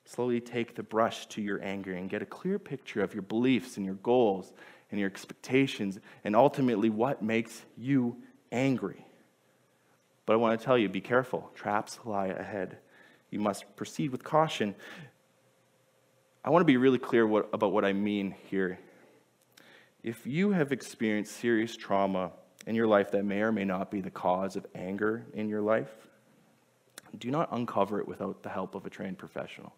Slowly 0.05 0.41
take 0.41 0.75
the 0.75 0.83
brush 0.83 1.27
to 1.27 1.43
your 1.43 1.63
anger 1.63 1.95
and 1.95 2.09
get 2.09 2.23
a 2.23 2.27
clear 2.27 2.59
picture 2.59 3.03
of 3.03 3.13
your 3.15 3.23
beliefs 3.23 3.77
and 3.77 3.85
your 3.85 3.97
goals 3.97 4.53
and 4.91 4.99
your 4.99 5.09
expectations 5.09 5.99
and 6.25 6.35
ultimately 6.35 6.91
what 6.91 7.23
makes 7.23 7.65
you 7.77 8.17
angry. 8.53 9.05
But 10.27 10.35
I 10.35 10.37
want 10.37 10.59
to 10.59 10.65
tell 10.65 10.79
you 10.79 10.89
be 10.89 11.01
careful, 11.01 11.51
traps 11.55 11.99
lie 12.05 12.29
ahead. 12.29 12.79
You 13.31 13.41
must 13.41 13.77
proceed 13.77 14.11
with 14.11 14.25
caution. 14.25 14.75
I 16.45 16.51
want 16.51 16.63
to 16.63 16.67
be 16.67 16.77
really 16.77 16.99
clear 16.99 17.27
what, 17.27 17.49
about 17.53 17.73
what 17.73 17.85
I 17.85 17.93
mean 17.93 18.35
here. 18.49 18.79
If 20.03 20.27
you 20.27 20.53
have 20.53 20.73
experienced 20.73 21.37
serious 21.37 21.77
trauma 21.77 22.33
in 22.67 22.75
your 22.75 22.87
life 22.87 23.11
that 23.13 23.25
may 23.25 23.41
or 23.43 23.53
may 23.53 23.65
not 23.65 23.91
be 23.91 24.01
the 24.01 24.11
cause 24.11 24.57
of 24.57 24.67
anger 24.75 25.27
in 25.35 25.49
your 25.49 25.61
life, 25.61 25.91
do 27.19 27.31
not 27.31 27.49
uncover 27.53 28.01
it 28.01 28.09
without 28.09 28.43
the 28.43 28.49
help 28.49 28.75
of 28.75 28.87
a 28.87 28.91
trained 28.91 29.19
professional. 29.19 29.75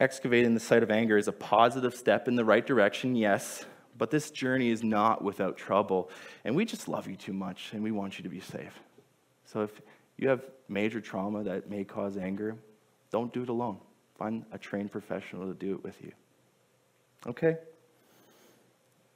Excavating 0.00 0.54
the 0.54 0.60
site 0.60 0.82
of 0.82 0.90
anger 0.90 1.16
is 1.16 1.26
a 1.26 1.32
positive 1.32 1.94
step 1.94 2.28
in 2.28 2.36
the 2.36 2.44
right 2.44 2.64
direction, 2.64 3.16
yes, 3.16 3.64
but 3.96 4.10
this 4.10 4.30
journey 4.30 4.70
is 4.70 4.84
not 4.84 5.22
without 5.22 5.56
trouble. 5.56 6.08
And 6.44 6.54
we 6.54 6.64
just 6.64 6.88
love 6.88 7.08
you 7.08 7.16
too 7.16 7.32
much 7.32 7.70
and 7.72 7.82
we 7.82 7.90
want 7.90 8.18
you 8.18 8.22
to 8.22 8.28
be 8.28 8.40
safe. 8.40 8.80
So 9.44 9.62
if 9.62 9.82
you 10.16 10.28
have 10.28 10.42
major 10.68 11.00
trauma 11.00 11.42
that 11.44 11.68
may 11.68 11.82
cause 11.82 12.16
anger, 12.16 12.56
don't 13.10 13.32
do 13.32 13.42
it 13.42 13.48
alone. 13.48 13.78
Find 14.16 14.44
a 14.52 14.58
trained 14.58 14.92
professional 14.92 15.48
to 15.48 15.54
do 15.54 15.74
it 15.74 15.82
with 15.82 16.00
you. 16.02 16.12
Okay? 17.26 17.56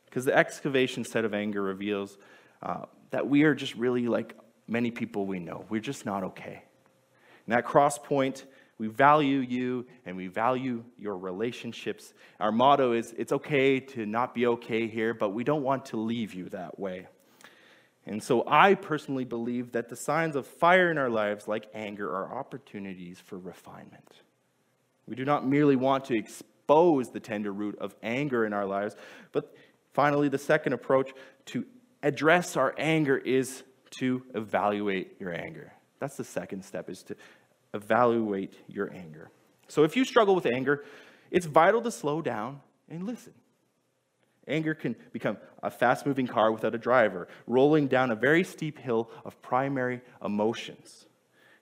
Because 0.06 0.24
the 0.24 0.36
excavation 0.36 1.04
set 1.04 1.24
of 1.24 1.32
anger 1.32 1.62
reveals 1.62 2.18
uh, 2.62 2.86
that 3.10 3.28
we 3.28 3.44
are 3.44 3.54
just 3.54 3.74
really 3.76 4.08
like 4.08 4.34
many 4.66 4.90
people 4.90 5.26
we 5.26 5.38
know. 5.38 5.64
We're 5.68 5.80
just 5.80 6.04
not 6.04 6.24
okay. 6.24 6.62
And 7.46 7.54
that 7.54 7.66
Crosspoint, 7.66 8.44
we 8.82 8.88
value 8.88 9.38
you 9.38 9.86
and 10.04 10.16
we 10.16 10.26
value 10.26 10.82
your 10.98 11.16
relationships. 11.16 12.14
Our 12.40 12.50
motto 12.50 12.94
is 12.94 13.14
it's 13.16 13.30
okay 13.30 13.78
to 13.78 14.04
not 14.04 14.34
be 14.34 14.44
okay 14.48 14.88
here, 14.88 15.14
but 15.14 15.28
we 15.28 15.44
don't 15.44 15.62
want 15.62 15.84
to 15.86 15.98
leave 15.98 16.34
you 16.34 16.48
that 16.48 16.80
way. 16.80 17.06
And 18.06 18.20
so 18.20 18.42
I 18.44 18.74
personally 18.74 19.24
believe 19.24 19.70
that 19.70 19.88
the 19.88 19.94
signs 19.94 20.34
of 20.34 20.48
fire 20.48 20.90
in 20.90 20.98
our 20.98 21.10
lives, 21.10 21.46
like 21.46 21.68
anger, 21.72 22.10
are 22.12 22.36
opportunities 22.36 23.20
for 23.20 23.38
refinement. 23.38 24.14
We 25.06 25.14
do 25.14 25.24
not 25.24 25.46
merely 25.46 25.76
want 25.76 26.06
to 26.06 26.18
expose 26.18 27.10
the 27.10 27.20
tender 27.20 27.52
root 27.52 27.78
of 27.78 27.94
anger 28.02 28.44
in 28.44 28.52
our 28.52 28.66
lives, 28.66 28.96
but 29.30 29.54
finally, 29.92 30.28
the 30.28 30.38
second 30.38 30.72
approach 30.72 31.12
to 31.46 31.64
address 32.02 32.56
our 32.56 32.74
anger 32.76 33.16
is 33.16 33.62
to 33.90 34.24
evaluate 34.34 35.20
your 35.20 35.32
anger. 35.32 35.72
That's 36.00 36.16
the 36.16 36.24
second 36.24 36.64
step, 36.64 36.90
is 36.90 37.04
to 37.04 37.16
evaluate 37.74 38.54
your 38.68 38.92
anger. 38.92 39.30
So 39.68 39.84
if 39.84 39.96
you 39.96 40.04
struggle 40.04 40.34
with 40.34 40.46
anger, 40.46 40.84
it's 41.30 41.46
vital 41.46 41.80
to 41.82 41.90
slow 41.90 42.22
down 42.22 42.60
and 42.88 43.06
listen. 43.06 43.32
Anger 44.48 44.74
can 44.74 44.96
become 45.12 45.38
a 45.62 45.70
fast 45.70 46.04
moving 46.04 46.26
car 46.26 46.50
without 46.50 46.74
a 46.74 46.78
driver, 46.78 47.28
rolling 47.46 47.86
down 47.86 48.10
a 48.10 48.16
very 48.16 48.42
steep 48.42 48.78
hill 48.78 49.10
of 49.24 49.40
primary 49.40 50.00
emotions. 50.22 51.06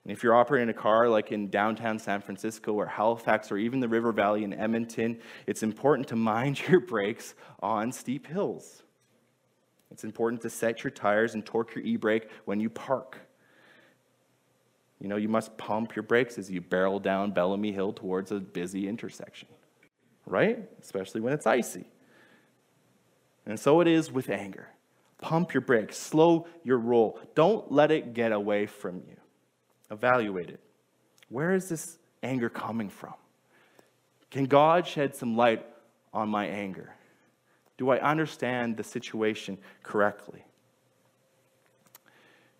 And 0.03 0.11
if 0.11 0.23
you're 0.23 0.33
operating 0.33 0.69
a 0.69 0.73
car 0.73 1.07
like 1.07 1.31
in 1.31 1.49
downtown 1.49 1.99
San 1.99 2.21
Francisco 2.21 2.73
or 2.73 2.87
Halifax 2.87 3.51
or 3.51 3.57
even 3.57 3.79
the 3.79 3.87
River 3.87 4.11
Valley 4.11 4.43
in 4.43 4.53
Edmonton, 4.53 5.19
it's 5.45 5.61
important 5.61 6.07
to 6.07 6.15
mind 6.15 6.59
your 6.67 6.79
brakes 6.79 7.35
on 7.59 7.91
steep 7.91 8.25
hills. 8.25 8.81
It's 9.91 10.03
important 10.03 10.41
to 10.41 10.49
set 10.49 10.83
your 10.83 10.91
tires 10.91 11.35
and 11.35 11.45
torque 11.45 11.75
your 11.75 11.83
e 11.83 11.97
brake 11.97 12.29
when 12.45 12.59
you 12.59 12.69
park. 12.69 13.19
You 15.01 15.07
know, 15.07 15.15
you 15.15 15.27
must 15.27 15.57
pump 15.57 15.95
your 15.95 16.03
brakes 16.03 16.37
as 16.37 16.51
you 16.51 16.61
barrel 16.61 16.99
down 16.99 17.31
Bellamy 17.31 17.71
Hill 17.71 17.91
towards 17.91 18.31
a 18.31 18.39
busy 18.39 18.87
intersection, 18.87 19.47
right? 20.27 20.69
Especially 20.79 21.21
when 21.21 21.33
it's 21.33 21.47
icy. 21.47 21.85
And 23.47 23.59
so 23.59 23.81
it 23.81 23.87
is 23.87 24.11
with 24.11 24.29
anger. 24.29 24.67
Pump 25.19 25.55
your 25.55 25.61
brakes, 25.61 25.97
slow 25.97 26.47
your 26.63 26.77
roll. 26.77 27.19
Don't 27.33 27.71
let 27.71 27.89
it 27.89 28.13
get 28.13 28.31
away 28.31 28.67
from 28.67 28.97
you. 28.97 29.17
Evaluate 29.89 30.51
it. 30.51 30.59
Where 31.29 31.53
is 31.53 31.67
this 31.67 31.97
anger 32.21 32.49
coming 32.49 32.89
from? 32.89 33.15
Can 34.29 34.45
God 34.45 34.85
shed 34.85 35.15
some 35.15 35.35
light 35.35 35.65
on 36.13 36.29
my 36.29 36.45
anger? 36.45 36.93
Do 37.77 37.89
I 37.89 37.97
understand 37.99 38.77
the 38.77 38.83
situation 38.83 39.57
correctly? 39.81 40.43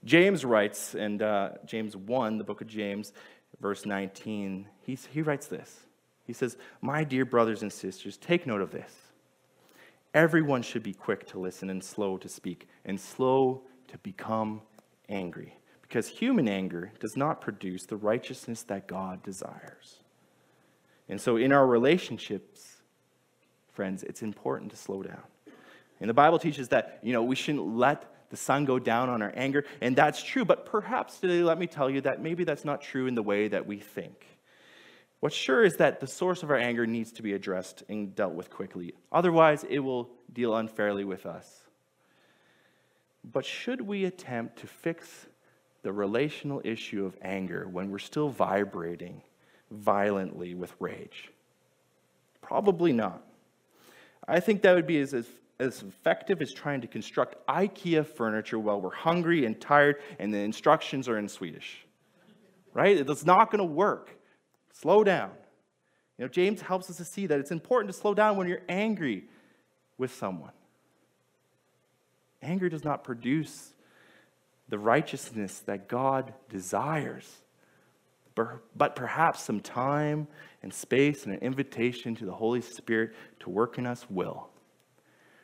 James 0.04 0.44
writes, 0.44 0.96
and 0.96 1.22
uh, 1.22 1.52
James 1.66 1.96
1, 1.96 2.38
the 2.38 2.44
book 2.44 2.62
of 2.62 2.68
James, 2.68 3.14
verse 3.60 3.86
19, 3.86 4.68
he's, 4.84 5.06
he 5.08 5.22
writes 5.22 5.48
this. 5.48 5.82
He 6.26 6.34
says, 6.34 6.58
My 6.82 7.04
dear 7.04 7.26
brothers 7.26 7.62
and 7.62 7.72
sisters, 7.72 8.18
take 8.18 8.48
note 8.48 8.62
of 8.62 8.72
this. 8.72 8.92
Everyone 10.14 10.62
should 10.62 10.84
be 10.84 10.94
quick 10.94 11.28
to 11.28 11.40
listen 11.40 11.70
and 11.70 11.84
slow 11.84 12.18
to 12.18 12.28
speak 12.28 12.68
and 12.84 13.00
slow 13.00 13.62
to 13.88 13.98
become 14.00 14.62
angry 15.08 15.58
because 15.82 16.08
human 16.08 16.48
anger 16.48 16.92
does 17.00 17.16
not 17.16 17.42
produce 17.42 17.86
the 17.86 17.98
righteousness 17.98 18.64
that 18.64 18.88
God 18.88 19.22
desires. 19.24 20.00
And 21.10 21.20
so, 21.20 21.36
in 21.36 21.52
our 21.52 21.68
relationships, 21.68 22.78
friends, 23.74 24.04
it's 24.04 24.22
important 24.22 24.72
to 24.72 24.78
slow 24.78 25.04
down. 25.04 25.24
And 26.02 26.10
the 26.10 26.14
Bible 26.14 26.40
teaches 26.40 26.68
that, 26.70 27.00
you 27.02 27.14
know, 27.14 27.24
we 27.24 27.36
shouldn't 27.36 27.78
let 27.78 28.06
the 28.30 28.38
sun 28.38 28.66
go 28.66 28.80
down 28.80 29.10
on 29.10 29.22
our 29.22 29.32
anger, 29.36 29.66
and 29.82 29.96
that's 29.96 30.24
true, 30.24 30.44
but 30.44 30.66
perhaps 30.66 31.20
today, 31.20 31.44
let 31.44 31.60
me 31.60 31.68
tell 31.68 31.90
you 31.90 32.02
that 32.02 32.22
maybe 32.22 32.44
that's 32.44 32.66
not 32.66 32.82
true 32.82 33.08
in 33.08 33.14
the 33.14 33.22
way 33.22 33.48
that 33.48 33.68
we 33.68 33.78
think. 33.78 34.26
What's 35.20 35.36
sure 35.36 35.64
is 35.64 35.76
that 35.78 36.00
the 36.00 36.08
source 36.08 36.42
of 36.42 36.50
our 36.50 36.58
anger 36.58 36.88
needs 36.88 37.12
to 37.14 37.22
be 37.22 37.34
addressed 37.34 37.84
and 37.90 38.16
dealt 38.16 38.34
with 38.34 38.50
quickly. 38.50 38.94
Otherwise, 39.12 39.64
it 39.70 39.80
will 39.80 40.10
deal 40.34 40.56
unfairly 40.56 41.04
with 41.04 41.28
us. 41.28 41.62
But 43.24 43.46
should 43.46 43.82
we 43.82 44.06
attempt 44.06 44.58
to 44.60 44.68
fix 44.68 45.28
the 45.84 45.92
relational 45.92 46.62
issue 46.64 47.06
of 47.06 47.16
anger 47.22 47.68
when 47.68 47.92
we're 47.92 48.00
still 48.00 48.30
vibrating 48.30 49.22
violently 49.70 50.56
with 50.56 50.74
rage? 50.80 51.32
Probably 52.42 52.92
not. 52.92 53.24
I 54.28 54.40
think 54.40 54.64
that 54.64 54.74
would 54.74 54.88
be 54.88 55.00
as, 55.00 55.14
as, 55.14 55.28
as 55.62 55.84
effective 55.84 56.42
as 56.42 56.52
trying 56.52 56.82
to 56.82 56.88
construct 56.88 57.36
IKEA 57.48 58.06
furniture 58.06 58.58
while 58.58 58.82
we're 58.82 58.90
hungry 58.90 59.46
and 59.46 59.62
tired 59.62 59.98
and 60.20 60.34
the 60.34 60.40
instructions 60.40 61.08
are 61.08 61.18
in 61.18 61.30
Swedish. 61.30 61.86
Right? 62.74 62.98
It's 62.98 63.26
not 63.26 63.52
going 63.52 63.60
to 63.60 63.74
work. 63.74 64.18
Slow 64.74 65.04
down. 65.04 65.32
You 66.18 66.26
know, 66.26 66.30
James 66.30 66.62
helps 66.62 66.90
us 66.90 66.98
to 66.98 67.06
see 67.06 67.28
that 67.28 67.40
it's 67.40 67.52
important 67.52 67.94
to 67.94 68.00
slow 68.00 68.14
down 68.14 68.38
when 68.38 68.48
you're 68.48 68.62
angry 68.70 69.26
with 69.98 70.14
someone. 70.14 70.52
Anger 72.42 72.70
does 72.70 72.84
not 72.84 73.04
produce 73.04 73.74
the 74.70 74.80
righteousness 74.80 75.60
that 75.66 75.88
God 75.88 76.34
desires, 76.50 77.42
but 78.36 78.96
perhaps 78.96 79.44
some 79.44 79.60
time 79.60 80.28
and 80.64 80.74
space 80.74 81.26
and 81.26 81.34
an 81.34 81.42
invitation 81.42 82.16
to 82.16 82.26
the 82.26 82.32
Holy 82.32 82.62
Spirit 82.62 83.14
to 83.42 83.50
work 83.50 83.78
in 83.78 83.86
us 83.86 84.06
will. 84.10 84.51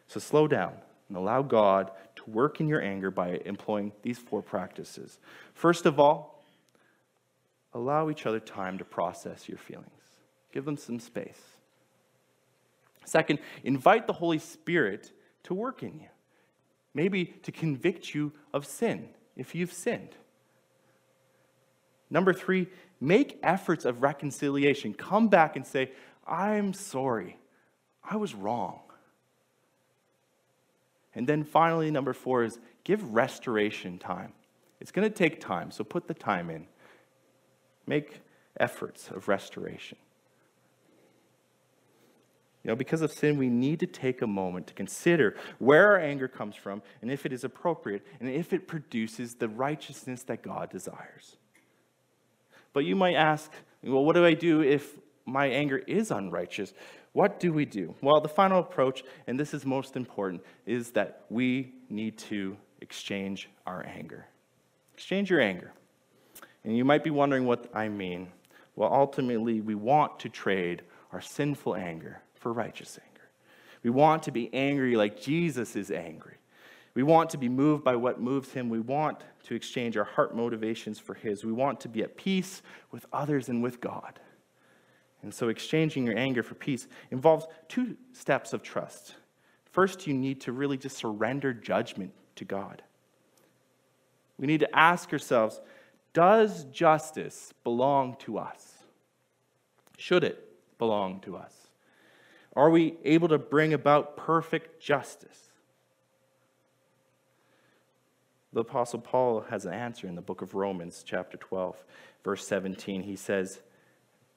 So 0.07 0.19
slow 0.19 0.47
down 0.47 0.73
and 1.07 1.17
allow 1.17 1.41
God 1.41 1.91
to 2.15 2.29
work 2.29 2.59
in 2.59 2.67
your 2.67 2.81
anger 2.81 3.11
by 3.11 3.41
employing 3.45 3.91
these 4.01 4.17
four 4.17 4.41
practices. 4.41 5.19
First 5.53 5.85
of 5.85 5.99
all, 5.99 6.43
allow 7.73 8.09
each 8.09 8.25
other 8.25 8.39
time 8.39 8.77
to 8.77 8.85
process 8.85 9.47
your 9.47 9.57
feelings, 9.57 9.87
give 10.51 10.65
them 10.65 10.77
some 10.77 10.99
space. 10.99 11.41
Second, 13.05 13.39
invite 13.63 14.07
the 14.07 14.13
Holy 14.13 14.39
Spirit 14.39 15.11
to 15.43 15.53
work 15.53 15.83
in 15.83 15.99
you, 15.99 16.07
maybe 16.93 17.25
to 17.43 17.51
convict 17.51 18.13
you 18.13 18.33
of 18.53 18.65
sin 18.65 19.09
if 19.35 19.55
you've 19.55 19.71
sinned. 19.71 20.15
Number 22.09 22.33
three, 22.33 22.67
make 22.99 23.39
efforts 23.43 23.85
of 23.85 24.01
reconciliation. 24.01 24.93
Come 24.93 25.27
back 25.27 25.55
and 25.55 25.65
say, 25.65 25.91
I'm 26.25 26.73
sorry. 26.73 27.37
I 28.03 28.15
was 28.15 28.33
wrong. 28.33 28.79
And 31.17 31.25
then 31.25 31.43
finally, 31.43 31.89
number 31.89 32.13
four 32.13 32.43
is 32.43 32.59
give 32.83 33.15
restoration 33.15 33.97
time. 33.97 34.33
It's 34.79 34.91
going 34.91 35.09
to 35.09 35.13
take 35.13 35.41
time, 35.41 35.71
so 35.71 35.83
put 35.83 36.07
the 36.07 36.13
time 36.13 36.51
in. 36.51 36.67
Make 37.87 38.21
efforts 38.59 39.09
of 39.09 39.27
restoration. 39.27 39.97
You 42.63 42.69
know, 42.69 42.75
because 42.75 43.01
of 43.01 43.11
sin, 43.11 43.35
we 43.35 43.49
need 43.49 43.79
to 43.79 43.87
take 43.87 44.21
a 44.21 44.27
moment 44.27 44.67
to 44.67 44.75
consider 44.75 45.35
where 45.57 45.87
our 45.87 45.99
anger 45.99 46.27
comes 46.27 46.55
from 46.55 46.83
and 47.01 47.09
if 47.09 47.25
it 47.25 47.33
is 47.33 47.43
appropriate 47.43 48.05
and 48.19 48.29
if 48.29 48.53
it 48.53 48.67
produces 48.67 49.33
the 49.33 49.47
righteousness 49.47 50.21
that 50.23 50.43
God 50.43 50.69
desires. 50.69 51.37
But 52.73 52.85
you 52.85 52.95
might 52.95 53.15
ask, 53.15 53.51
well, 53.81 54.05
what 54.05 54.13
do 54.13 54.23
I 54.23 54.35
do 54.35 54.61
if 54.61 54.99
my 55.25 55.47
anger 55.47 55.79
is 55.79 56.11
unrighteous? 56.11 56.73
What 57.17 57.39
do 57.39 57.51
we 57.51 57.65
do? 57.65 57.95
Well, 57.99 58.21
the 58.21 58.29
final 58.29 58.59
approach, 58.59 59.03
and 59.25 59.39
this 59.39 59.55
is 59.55 59.65
most 59.65 59.95
important, 59.95 60.43
is 60.67 60.91
that 60.91 61.25
we 61.31 61.73
need 61.89 62.15
to 62.29 62.55
exchange 62.79 63.49
our 63.65 63.83
anger. 63.87 64.27
Exchange 64.93 65.31
your 65.31 65.41
anger. 65.41 65.73
And 66.63 66.77
you 66.77 66.85
might 66.85 67.03
be 67.03 67.09
wondering 67.09 67.47
what 67.47 67.71
I 67.73 67.89
mean. 67.89 68.27
Well, 68.75 68.93
ultimately, 68.93 69.61
we 69.61 69.73
want 69.73 70.19
to 70.19 70.29
trade 70.29 70.83
our 71.11 71.19
sinful 71.19 71.73
anger 71.75 72.21
for 72.35 72.53
righteous 72.53 72.99
anger. 73.03 73.29
We 73.81 73.89
want 73.89 74.21
to 74.21 74.31
be 74.31 74.53
angry 74.53 74.95
like 74.95 75.19
Jesus 75.19 75.75
is 75.75 75.89
angry. 75.89 76.35
We 76.93 77.01
want 77.01 77.31
to 77.31 77.39
be 77.39 77.49
moved 77.49 77.83
by 77.83 77.95
what 77.95 78.21
moves 78.21 78.51
him. 78.51 78.69
We 78.69 78.79
want 78.79 79.23
to 79.45 79.55
exchange 79.55 79.97
our 79.97 80.03
heart 80.03 80.35
motivations 80.35 80.99
for 80.99 81.15
his. 81.15 81.43
We 81.43 81.51
want 81.51 81.79
to 81.79 81.89
be 81.89 82.03
at 82.03 82.15
peace 82.15 82.61
with 82.91 83.07
others 83.11 83.49
and 83.49 83.63
with 83.63 83.81
God. 83.81 84.19
And 85.23 85.33
so, 85.33 85.49
exchanging 85.49 86.05
your 86.05 86.17
anger 86.17 86.43
for 86.43 86.55
peace 86.55 86.87
involves 87.11 87.47
two 87.67 87.97
steps 88.13 88.53
of 88.53 88.61
trust. 88.61 89.15
First, 89.71 90.07
you 90.07 90.13
need 90.13 90.41
to 90.41 90.51
really 90.51 90.77
just 90.77 90.97
surrender 90.97 91.53
judgment 91.53 92.13
to 92.35 92.45
God. 92.45 92.83
We 94.37 94.47
need 94.47 94.59
to 94.59 94.75
ask 94.77 95.11
ourselves 95.11 95.59
Does 96.13 96.65
justice 96.65 97.53
belong 97.63 98.15
to 98.19 98.37
us? 98.37 98.73
Should 99.97 100.23
it 100.23 100.43
belong 100.77 101.19
to 101.21 101.35
us? 101.35 101.53
Are 102.55 102.69
we 102.69 102.95
able 103.03 103.27
to 103.27 103.37
bring 103.37 103.73
about 103.73 104.17
perfect 104.17 104.81
justice? 104.81 105.49
The 108.53 108.61
Apostle 108.61 108.99
Paul 108.99 109.41
has 109.49 109.65
an 109.65 109.73
answer 109.73 110.07
in 110.07 110.15
the 110.15 110.21
book 110.21 110.41
of 110.41 110.55
Romans, 110.55 111.03
chapter 111.05 111.37
12, 111.37 111.75
verse 112.23 112.47
17. 112.47 113.03
He 113.03 113.15
says, 113.15 113.59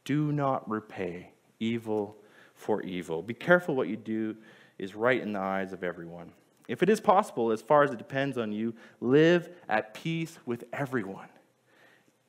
Do 0.05 0.33
not 0.33 0.69
repay 0.69 1.33
evil 1.59 2.17
for 2.55 2.83
evil. 2.83 3.23
Be 3.23 3.35
careful 3.35 3.75
what 3.75 3.89
you 3.89 3.97
do 3.97 4.37
is 4.79 4.95
right 4.95 5.21
in 5.21 5.33
the 5.33 5.39
eyes 5.39 5.73
of 5.73 5.85
everyone. 5.85 6.33
If 6.69 6.83
it 6.83 6.89
is 6.89 7.01
possible, 7.01 7.51
as 7.51 7.63
far 7.63 7.83
as 7.83 7.91
it 7.91 7.99
depends 7.99 8.39
on 8.39 8.53
you, 8.53 8.75
live 9.01 9.51
at 9.69 9.93
peace 9.93 10.39
with 10.47 10.65
everyone. 10.73 11.29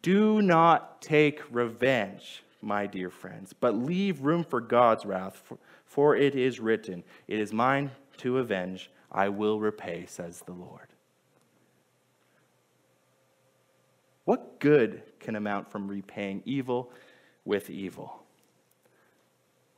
Do 0.02 0.42
not 0.42 1.02
take 1.02 1.42
revenge, 1.52 2.44
my 2.62 2.88
dear 2.88 3.10
friends, 3.10 3.54
but 3.54 3.76
leave 3.76 4.22
room 4.22 4.44
for 4.44 4.60
God's 4.60 5.06
wrath, 5.06 5.42
for, 5.46 5.58
for 5.86 6.16
it 6.16 6.36
is 6.36 6.60
written, 6.60 7.04
It 7.28 7.40
is 7.40 7.54
mine 7.54 7.92
to 8.18 8.40
avenge, 8.40 8.90
I 9.12 9.30
will 9.30 9.60
repay, 9.60 10.06
says 10.08 10.42
the 10.46 10.54
Lord. 10.54 10.88
What 14.26 14.60
good 14.60 15.04
can 15.20 15.36
amount 15.36 15.72
from 15.72 15.88
repaying 15.88 16.44
evil 16.46 16.92
with 17.46 17.70
evil? 17.70 18.24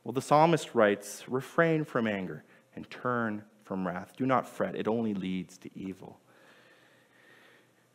Well, 0.02 0.12
the 0.12 0.22
psalmist 0.22 0.74
writes 0.74 1.24
refrain 1.28 1.84
from 1.84 2.06
anger 2.06 2.44
and 2.76 2.88
turn 2.90 3.44
from 3.62 3.86
wrath. 3.86 4.12
Do 4.16 4.26
not 4.26 4.46
fret, 4.46 4.74
it 4.74 4.86
only 4.86 5.14
leads 5.14 5.56
to 5.58 5.70
evil. 5.74 6.18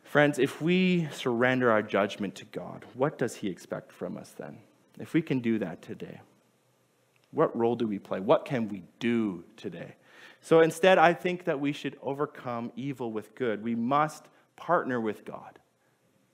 Friends, 0.02 0.40
if 0.40 0.60
we 0.60 1.06
surrender 1.12 1.70
our 1.70 1.82
judgment 1.82 2.34
to 2.34 2.44
God, 2.46 2.84
what 2.94 3.16
does 3.16 3.36
He 3.36 3.48
expect 3.48 3.92
from 3.92 4.16
us 4.16 4.34
then? 4.36 4.58
If 4.98 5.14
we 5.14 5.22
can 5.22 5.38
do 5.38 5.58
that 5.60 5.82
today, 5.82 6.20
what 7.30 7.56
role 7.56 7.76
do 7.76 7.86
we 7.86 8.00
play? 8.00 8.18
What 8.18 8.44
can 8.44 8.68
we 8.68 8.82
do 8.98 9.44
today? 9.56 9.94
So 10.40 10.60
instead, 10.60 10.98
I 10.98 11.14
think 11.14 11.44
that 11.44 11.60
we 11.60 11.72
should 11.72 11.96
overcome 12.02 12.72
evil 12.74 13.12
with 13.12 13.36
good. 13.36 13.62
We 13.62 13.76
must 13.76 14.24
partner 14.56 15.00
with 15.00 15.24
God. 15.24 15.59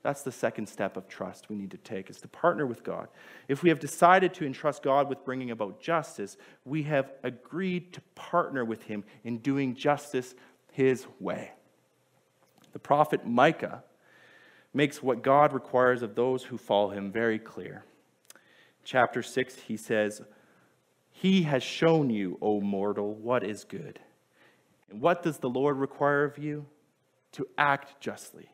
That's 0.07 0.21
the 0.21 0.31
second 0.31 0.67
step 0.67 0.95
of 0.95 1.09
trust 1.09 1.49
we 1.49 1.57
need 1.57 1.71
to 1.71 1.77
take 1.77 2.09
is 2.09 2.21
to 2.21 2.29
partner 2.29 2.65
with 2.65 2.81
God. 2.81 3.09
If 3.49 3.61
we 3.61 3.67
have 3.67 3.81
decided 3.81 4.33
to 4.35 4.45
entrust 4.45 4.81
God 4.81 5.09
with 5.09 5.25
bringing 5.25 5.51
about 5.51 5.81
justice, 5.81 6.37
we 6.63 6.83
have 6.83 7.11
agreed 7.23 7.91
to 7.91 7.99
partner 8.15 8.63
with 8.63 8.83
him 8.83 9.03
in 9.25 9.39
doing 9.39 9.75
justice 9.75 10.33
his 10.71 11.05
way. 11.19 11.51
The 12.71 12.79
prophet 12.79 13.27
Micah 13.27 13.83
makes 14.73 15.03
what 15.03 15.23
God 15.23 15.51
requires 15.51 16.01
of 16.01 16.15
those 16.15 16.41
who 16.41 16.57
follow 16.57 16.91
him 16.91 17.11
very 17.11 17.37
clear. 17.37 17.83
Chapter 18.85 19.21
6, 19.21 19.55
he 19.55 19.75
says, 19.75 20.21
He 21.11 21.43
has 21.43 21.63
shown 21.63 22.09
you, 22.09 22.37
O 22.41 22.61
mortal, 22.61 23.13
what 23.13 23.43
is 23.43 23.65
good. 23.65 23.99
And 24.89 25.01
what 25.01 25.21
does 25.21 25.39
the 25.39 25.49
Lord 25.49 25.75
require 25.75 26.23
of 26.23 26.37
you? 26.37 26.65
To 27.33 27.45
act 27.57 27.99
justly 27.99 28.47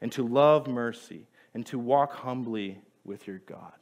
and 0.00 0.10
to 0.12 0.26
love 0.26 0.66
mercy 0.66 1.26
and 1.54 1.66
to 1.66 1.78
walk 1.78 2.12
humbly 2.12 2.80
with 3.04 3.26
your 3.26 3.38
God. 3.38 3.72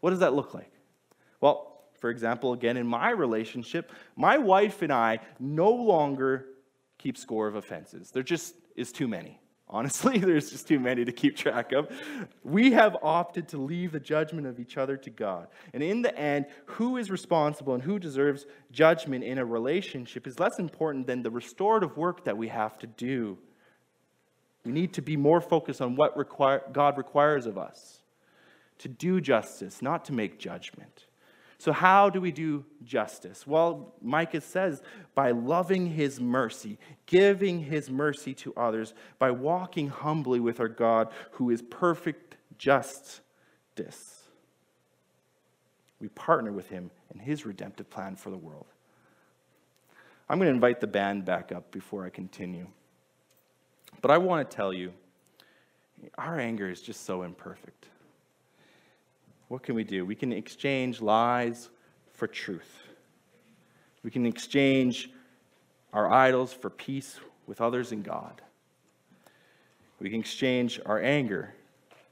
What 0.00 0.10
does 0.10 0.20
that 0.20 0.34
look 0.34 0.54
like? 0.54 0.72
Well, 1.40 1.82
for 1.98 2.10
example, 2.10 2.52
again, 2.52 2.76
in 2.76 2.86
my 2.86 3.10
relationship, 3.10 3.92
my 4.16 4.38
wife 4.38 4.82
and 4.82 4.92
I 4.92 5.18
no 5.40 5.70
longer 5.70 6.46
keep 6.96 7.16
score 7.16 7.48
of 7.48 7.56
offenses. 7.56 8.10
There 8.10 8.22
just 8.22 8.54
is 8.76 8.92
too 8.92 9.08
many. 9.08 9.40
Honestly, 9.70 10.16
there's 10.16 10.50
just 10.50 10.66
too 10.66 10.80
many 10.80 11.04
to 11.04 11.12
keep 11.12 11.36
track 11.36 11.72
of. 11.72 11.90
We 12.42 12.72
have 12.72 12.96
opted 13.02 13.48
to 13.48 13.58
leave 13.58 13.92
the 13.92 14.00
judgment 14.00 14.46
of 14.46 14.58
each 14.58 14.78
other 14.78 14.96
to 14.96 15.10
God. 15.10 15.48
And 15.74 15.82
in 15.82 16.00
the 16.00 16.16
end, 16.18 16.46
who 16.64 16.96
is 16.96 17.10
responsible 17.10 17.74
and 17.74 17.82
who 17.82 17.98
deserves 17.98 18.46
judgment 18.72 19.24
in 19.24 19.36
a 19.36 19.44
relationship 19.44 20.26
is 20.26 20.40
less 20.40 20.58
important 20.58 21.06
than 21.06 21.22
the 21.22 21.30
restorative 21.30 21.98
work 21.98 22.24
that 22.24 22.38
we 22.38 22.48
have 22.48 22.78
to 22.78 22.86
do 22.86 23.36
we 24.68 24.74
need 24.74 24.92
to 24.92 25.00
be 25.00 25.16
more 25.16 25.40
focused 25.40 25.80
on 25.80 25.96
what 25.96 26.14
require, 26.14 26.62
God 26.72 26.98
requires 26.98 27.46
of 27.46 27.56
us 27.56 28.00
to 28.80 28.86
do 28.86 29.18
justice, 29.18 29.80
not 29.80 30.04
to 30.04 30.12
make 30.12 30.38
judgment. 30.38 31.06
So, 31.56 31.72
how 31.72 32.10
do 32.10 32.20
we 32.20 32.32
do 32.32 32.66
justice? 32.84 33.46
Well, 33.46 33.94
Micah 34.02 34.42
says 34.42 34.82
by 35.14 35.30
loving 35.30 35.86
his 35.86 36.20
mercy, 36.20 36.76
giving 37.06 37.60
his 37.60 37.88
mercy 37.88 38.34
to 38.34 38.52
others, 38.58 38.92
by 39.18 39.30
walking 39.30 39.88
humbly 39.88 40.38
with 40.38 40.60
our 40.60 40.68
God 40.68 41.08
who 41.30 41.48
is 41.48 41.62
perfect 41.62 42.36
justice. 42.58 43.22
We 45.98 46.08
partner 46.08 46.52
with 46.52 46.68
him 46.68 46.90
in 47.14 47.20
his 47.20 47.46
redemptive 47.46 47.88
plan 47.88 48.16
for 48.16 48.28
the 48.28 48.36
world. 48.36 48.66
I'm 50.28 50.36
going 50.36 50.48
to 50.48 50.54
invite 50.54 50.82
the 50.82 50.86
band 50.86 51.24
back 51.24 51.52
up 51.52 51.72
before 51.72 52.04
I 52.04 52.10
continue. 52.10 52.66
But 54.00 54.10
I 54.10 54.18
want 54.18 54.48
to 54.48 54.56
tell 54.56 54.72
you, 54.72 54.92
our 56.16 56.38
anger 56.38 56.68
is 56.68 56.80
just 56.80 57.04
so 57.04 57.22
imperfect. 57.22 57.86
What 59.48 59.62
can 59.62 59.74
we 59.74 59.84
do? 59.84 60.04
We 60.04 60.14
can 60.14 60.32
exchange 60.32 61.00
lies 61.00 61.68
for 62.12 62.26
truth. 62.26 62.82
We 64.02 64.10
can 64.10 64.26
exchange 64.26 65.10
our 65.92 66.10
idols 66.10 66.52
for 66.52 66.70
peace 66.70 67.18
with 67.46 67.60
others 67.60 67.92
and 67.92 68.04
God. 68.04 68.42
We 70.00 70.10
can 70.10 70.20
exchange 70.20 70.80
our 70.86 71.02
anger 71.02 71.54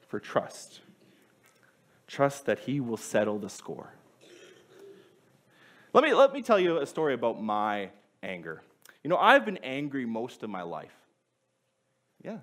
for 0.08 0.18
trust. 0.18 0.80
Trust 2.06 2.46
that 2.46 2.60
He 2.60 2.80
will 2.80 2.96
settle 2.96 3.38
the 3.38 3.48
score. 3.48 3.92
Let 5.92 6.02
me, 6.04 6.14
let 6.14 6.32
me 6.32 6.42
tell 6.42 6.58
you 6.58 6.78
a 6.78 6.86
story 6.86 7.14
about 7.14 7.42
my 7.42 7.90
anger. 8.22 8.62
You 9.04 9.10
know, 9.10 9.16
I've 9.16 9.44
been 9.44 9.58
angry 9.58 10.04
most 10.04 10.42
of 10.42 10.50
my 10.50 10.62
life. 10.62 10.95
Yeah. 12.26 12.38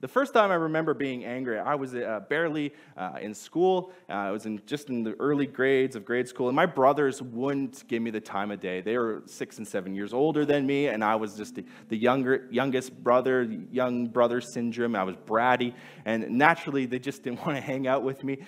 The 0.00 0.08
first 0.08 0.34
time 0.34 0.50
I 0.50 0.54
remember 0.54 0.92
being 0.92 1.24
angry, 1.24 1.58
I 1.58 1.74
was 1.74 1.94
uh, 1.94 2.20
barely 2.28 2.74
uh, 2.98 3.18
in 3.20 3.34
school. 3.34 3.92
Uh, 4.08 4.12
I 4.12 4.30
was 4.30 4.44
in, 4.44 4.60
just 4.66 4.90
in 4.90 5.02
the 5.02 5.14
early 5.18 5.46
grades 5.46 5.96
of 5.96 6.04
grade 6.04 6.28
school, 6.28 6.48
and 6.48 6.56
my 6.56 6.66
brothers 6.66 7.22
wouldn't 7.22 7.86
give 7.88 8.02
me 8.02 8.10
the 8.10 8.20
time 8.20 8.50
of 8.50 8.60
day. 8.60 8.82
They 8.82 8.98
were 8.98 9.22
six 9.24 9.56
and 9.56 9.66
seven 9.66 9.94
years 9.94 10.12
older 10.12 10.44
than 10.44 10.66
me, 10.66 10.88
and 10.88 11.02
I 11.02 11.16
was 11.16 11.34
just 11.34 11.58
the, 11.88 11.96
younger, 11.96 12.46
youngest 12.50 13.02
brother, 13.02 13.42
young 13.70 14.06
brother 14.06 14.42
syndrome. 14.42 14.96
I 14.96 15.04
was 15.04 15.16
bratty, 15.16 15.74
and 16.04 16.28
naturally, 16.30 16.84
they 16.84 16.98
just 16.98 17.22
didn't 17.22 17.40
want 17.46 17.56
to 17.56 17.62
hang 17.62 17.86
out 17.86 18.02
with 18.02 18.22
me. 18.22 18.38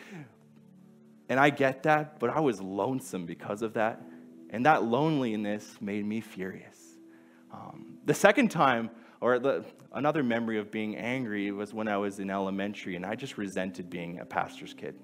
And 1.30 1.40
I 1.40 1.48
get 1.48 1.82
that, 1.84 2.18
but 2.18 2.28
I 2.28 2.40
was 2.40 2.60
lonesome 2.60 3.24
because 3.24 3.62
of 3.62 3.74
that. 3.74 4.02
And 4.50 4.66
that 4.66 4.84
loneliness 4.84 5.76
made 5.80 6.04
me 6.04 6.20
furious. 6.20 6.78
Um, 7.52 7.98
the 8.04 8.14
second 8.14 8.50
time, 8.50 8.90
or 9.22 9.38
the, 9.38 9.64
another 9.92 10.24
memory 10.24 10.58
of 10.58 10.72
being 10.72 10.96
angry 10.96 11.52
was 11.52 11.72
when 11.72 11.86
I 11.86 11.96
was 11.96 12.18
in 12.18 12.28
elementary 12.28 12.96
and 12.96 13.06
I 13.06 13.14
just 13.14 13.38
resented 13.38 13.88
being 13.88 14.18
a 14.18 14.24
pastor's 14.24 14.74
kid. 14.74 14.96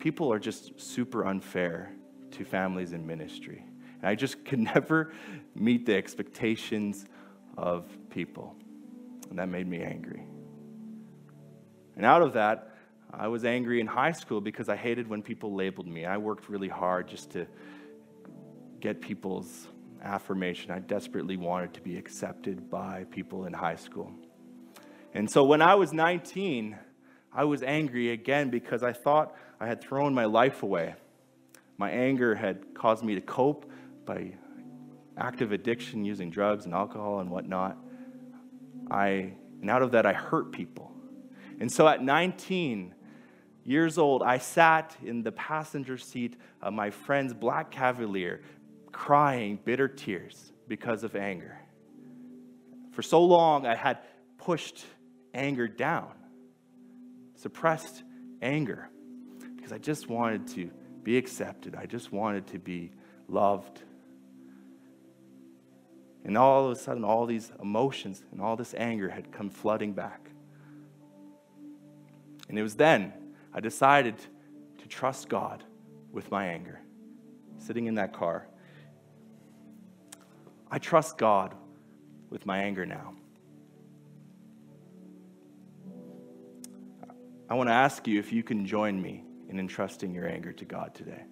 People 0.00 0.32
are 0.32 0.40
just 0.40 0.78
super 0.80 1.24
unfair 1.24 1.92
to 2.32 2.44
families 2.44 2.92
in 2.92 3.06
ministry. 3.06 3.64
And 4.00 4.10
I 4.10 4.16
just 4.16 4.44
could 4.44 4.58
never 4.58 5.12
meet 5.54 5.86
the 5.86 5.94
expectations 5.94 7.06
of 7.56 7.84
people. 8.10 8.56
And 9.30 9.38
that 9.38 9.48
made 9.48 9.68
me 9.68 9.82
angry. 9.82 10.24
And 11.96 12.04
out 12.04 12.22
of 12.22 12.32
that, 12.32 12.74
I 13.12 13.28
was 13.28 13.44
angry 13.44 13.80
in 13.80 13.86
high 13.86 14.12
school 14.12 14.40
because 14.40 14.68
I 14.68 14.74
hated 14.74 15.08
when 15.08 15.22
people 15.22 15.54
labeled 15.54 15.86
me. 15.86 16.06
I 16.06 16.16
worked 16.16 16.48
really 16.48 16.68
hard 16.68 17.06
just 17.06 17.30
to 17.30 17.46
get 18.80 19.00
people's 19.00 19.68
affirmation. 20.08 20.70
I 20.70 20.80
desperately 20.80 21.36
wanted 21.36 21.74
to 21.74 21.80
be 21.80 21.96
accepted 21.96 22.70
by 22.70 23.04
people 23.10 23.44
in 23.44 23.52
high 23.52 23.76
school. 23.76 24.10
And 25.14 25.30
so 25.30 25.44
when 25.44 25.62
I 25.62 25.74
was 25.74 25.92
19, 25.92 26.76
I 27.32 27.44
was 27.44 27.62
angry 27.62 28.10
again 28.10 28.50
because 28.50 28.82
I 28.82 28.92
thought 28.92 29.34
I 29.60 29.66
had 29.66 29.80
thrown 29.80 30.14
my 30.14 30.24
life 30.24 30.62
away. 30.62 30.94
My 31.76 31.90
anger 31.90 32.34
had 32.34 32.74
caused 32.74 33.04
me 33.04 33.14
to 33.14 33.20
cope 33.20 33.70
by 34.04 34.32
active 35.16 35.52
addiction 35.52 36.04
using 36.04 36.30
drugs 36.30 36.64
and 36.64 36.74
alcohol 36.74 37.20
and 37.20 37.30
whatnot. 37.30 37.76
I, 38.90 39.34
and 39.60 39.70
out 39.70 39.82
of 39.82 39.92
that, 39.92 40.06
I 40.06 40.12
hurt 40.12 40.52
people. 40.52 40.92
And 41.60 41.70
so 41.70 41.86
at 41.86 42.02
19 42.02 42.94
years 43.64 43.98
old, 43.98 44.22
I 44.22 44.38
sat 44.38 44.96
in 45.04 45.22
the 45.22 45.32
passenger 45.32 45.98
seat 45.98 46.36
of 46.62 46.72
my 46.72 46.90
friend's 46.90 47.34
black 47.34 47.70
Cavalier 47.70 48.40
crying 48.98 49.56
bitter 49.64 49.86
tears 49.86 50.52
because 50.66 51.04
of 51.04 51.14
anger. 51.14 51.56
For 52.90 53.00
so 53.00 53.24
long, 53.24 53.64
I 53.64 53.76
had 53.76 53.98
pushed 54.38 54.84
anger 55.32 55.68
down, 55.68 56.10
suppressed 57.36 58.02
anger, 58.42 58.90
because 59.54 59.72
I 59.72 59.78
just 59.78 60.08
wanted 60.08 60.48
to 60.48 60.70
be 61.04 61.16
accepted. 61.16 61.76
I 61.76 61.86
just 61.86 62.10
wanted 62.10 62.48
to 62.48 62.58
be 62.58 62.90
loved. 63.28 63.80
And 66.24 66.36
all 66.36 66.66
of 66.66 66.72
a 66.72 66.76
sudden, 66.76 67.04
all 67.04 67.24
these 67.24 67.52
emotions 67.62 68.24
and 68.32 68.40
all 68.40 68.56
this 68.56 68.74
anger 68.76 69.08
had 69.08 69.30
come 69.30 69.48
flooding 69.48 69.92
back. 69.92 70.28
And 72.48 72.58
it 72.58 72.62
was 72.64 72.74
then 72.74 73.12
I 73.54 73.60
decided 73.60 74.16
to 74.78 74.88
trust 74.88 75.28
God 75.28 75.62
with 76.10 76.32
my 76.32 76.46
anger, 76.48 76.80
sitting 77.58 77.86
in 77.86 77.94
that 77.94 78.12
car 78.12 78.47
I 80.70 80.78
trust 80.78 81.18
God 81.18 81.54
with 82.30 82.44
my 82.44 82.58
anger 82.58 82.84
now. 82.84 83.14
I 87.50 87.54
want 87.54 87.68
to 87.70 87.74
ask 87.74 88.06
you 88.06 88.18
if 88.18 88.32
you 88.32 88.42
can 88.42 88.66
join 88.66 89.00
me 89.00 89.24
in 89.48 89.58
entrusting 89.58 90.14
your 90.14 90.28
anger 90.28 90.52
to 90.52 90.64
God 90.66 90.94
today. 90.94 91.22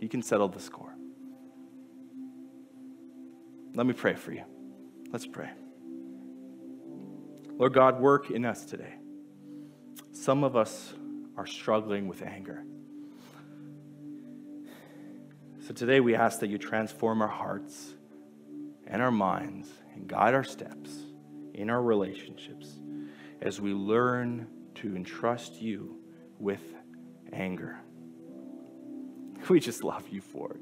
You 0.00 0.08
can 0.08 0.22
settle 0.22 0.48
the 0.48 0.60
score. 0.60 0.94
Let 3.74 3.86
me 3.86 3.92
pray 3.92 4.14
for 4.14 4.32
you. 4.32 4.44
Let's 5.10 5.26
pray. 5.26 5.50
Lord 7.50 7.74
God, 7.74 8.00
work 8.00 8.30
in 8.30 8.44
us 8.44 8.64
today. 8.64 8.94
Some 10.12 10.44
of 10.44 10.56
us 10.56 10.94
are 11.36 11.46
struggling 11.46 12.08
with 12.08 12.22
anger. 12.22 12.64
So 15.70 15.74
today 15.74 16.00
we 16.00 16.16
ask 16.16 16.40
that 16.40 16.50
you 16.50 16.58
transform 16.58 17.22
our 17.22 17.28
hearts 17.28 17.94
and 18.88 19.00
our 19.00 19.12
minds 19.12 19.68
and 19.94 20.08
guide 20.08 20.34
our 20.34 20.42
steps 20.42 20.90
in 21.54 21.70
our 21.70 21.80
relationships 21.80 22.80
as 23.40 23.60
we 23.60 23.72
learn 23.72 24.48
to 24.74 24.96
entrust 24.96 25.62
you 25.62 25.96
with 26.40 26.74
anger. 27.32 27.78
We 29.48 29.60
just 29.60 29.84
love 29.84 30.08
you 30.08 30.20
for 30.20 30.54
it. 30.54 30.60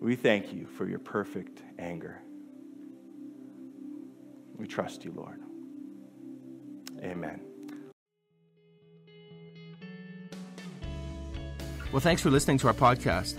We 0.00 0.16
thank 0.16 0.52
you 0.52 0.66
for 0.66 0.88
your 0.88 0.98
perfect 0.98 1.62
anger. 1.78 2.20
We 4.56 4.66
trust 4.66 5.04
you, 5.04 5.12
Lord. 5.12 5.40
Amen. 7.04 7.40
Well, 11.92 12.00
thanks 12.00 12.20
for 12.20 12.30
listening 12.30 12.58
to 12.58 12.66
our 12.66 12.74
podcast. 12.74 13.38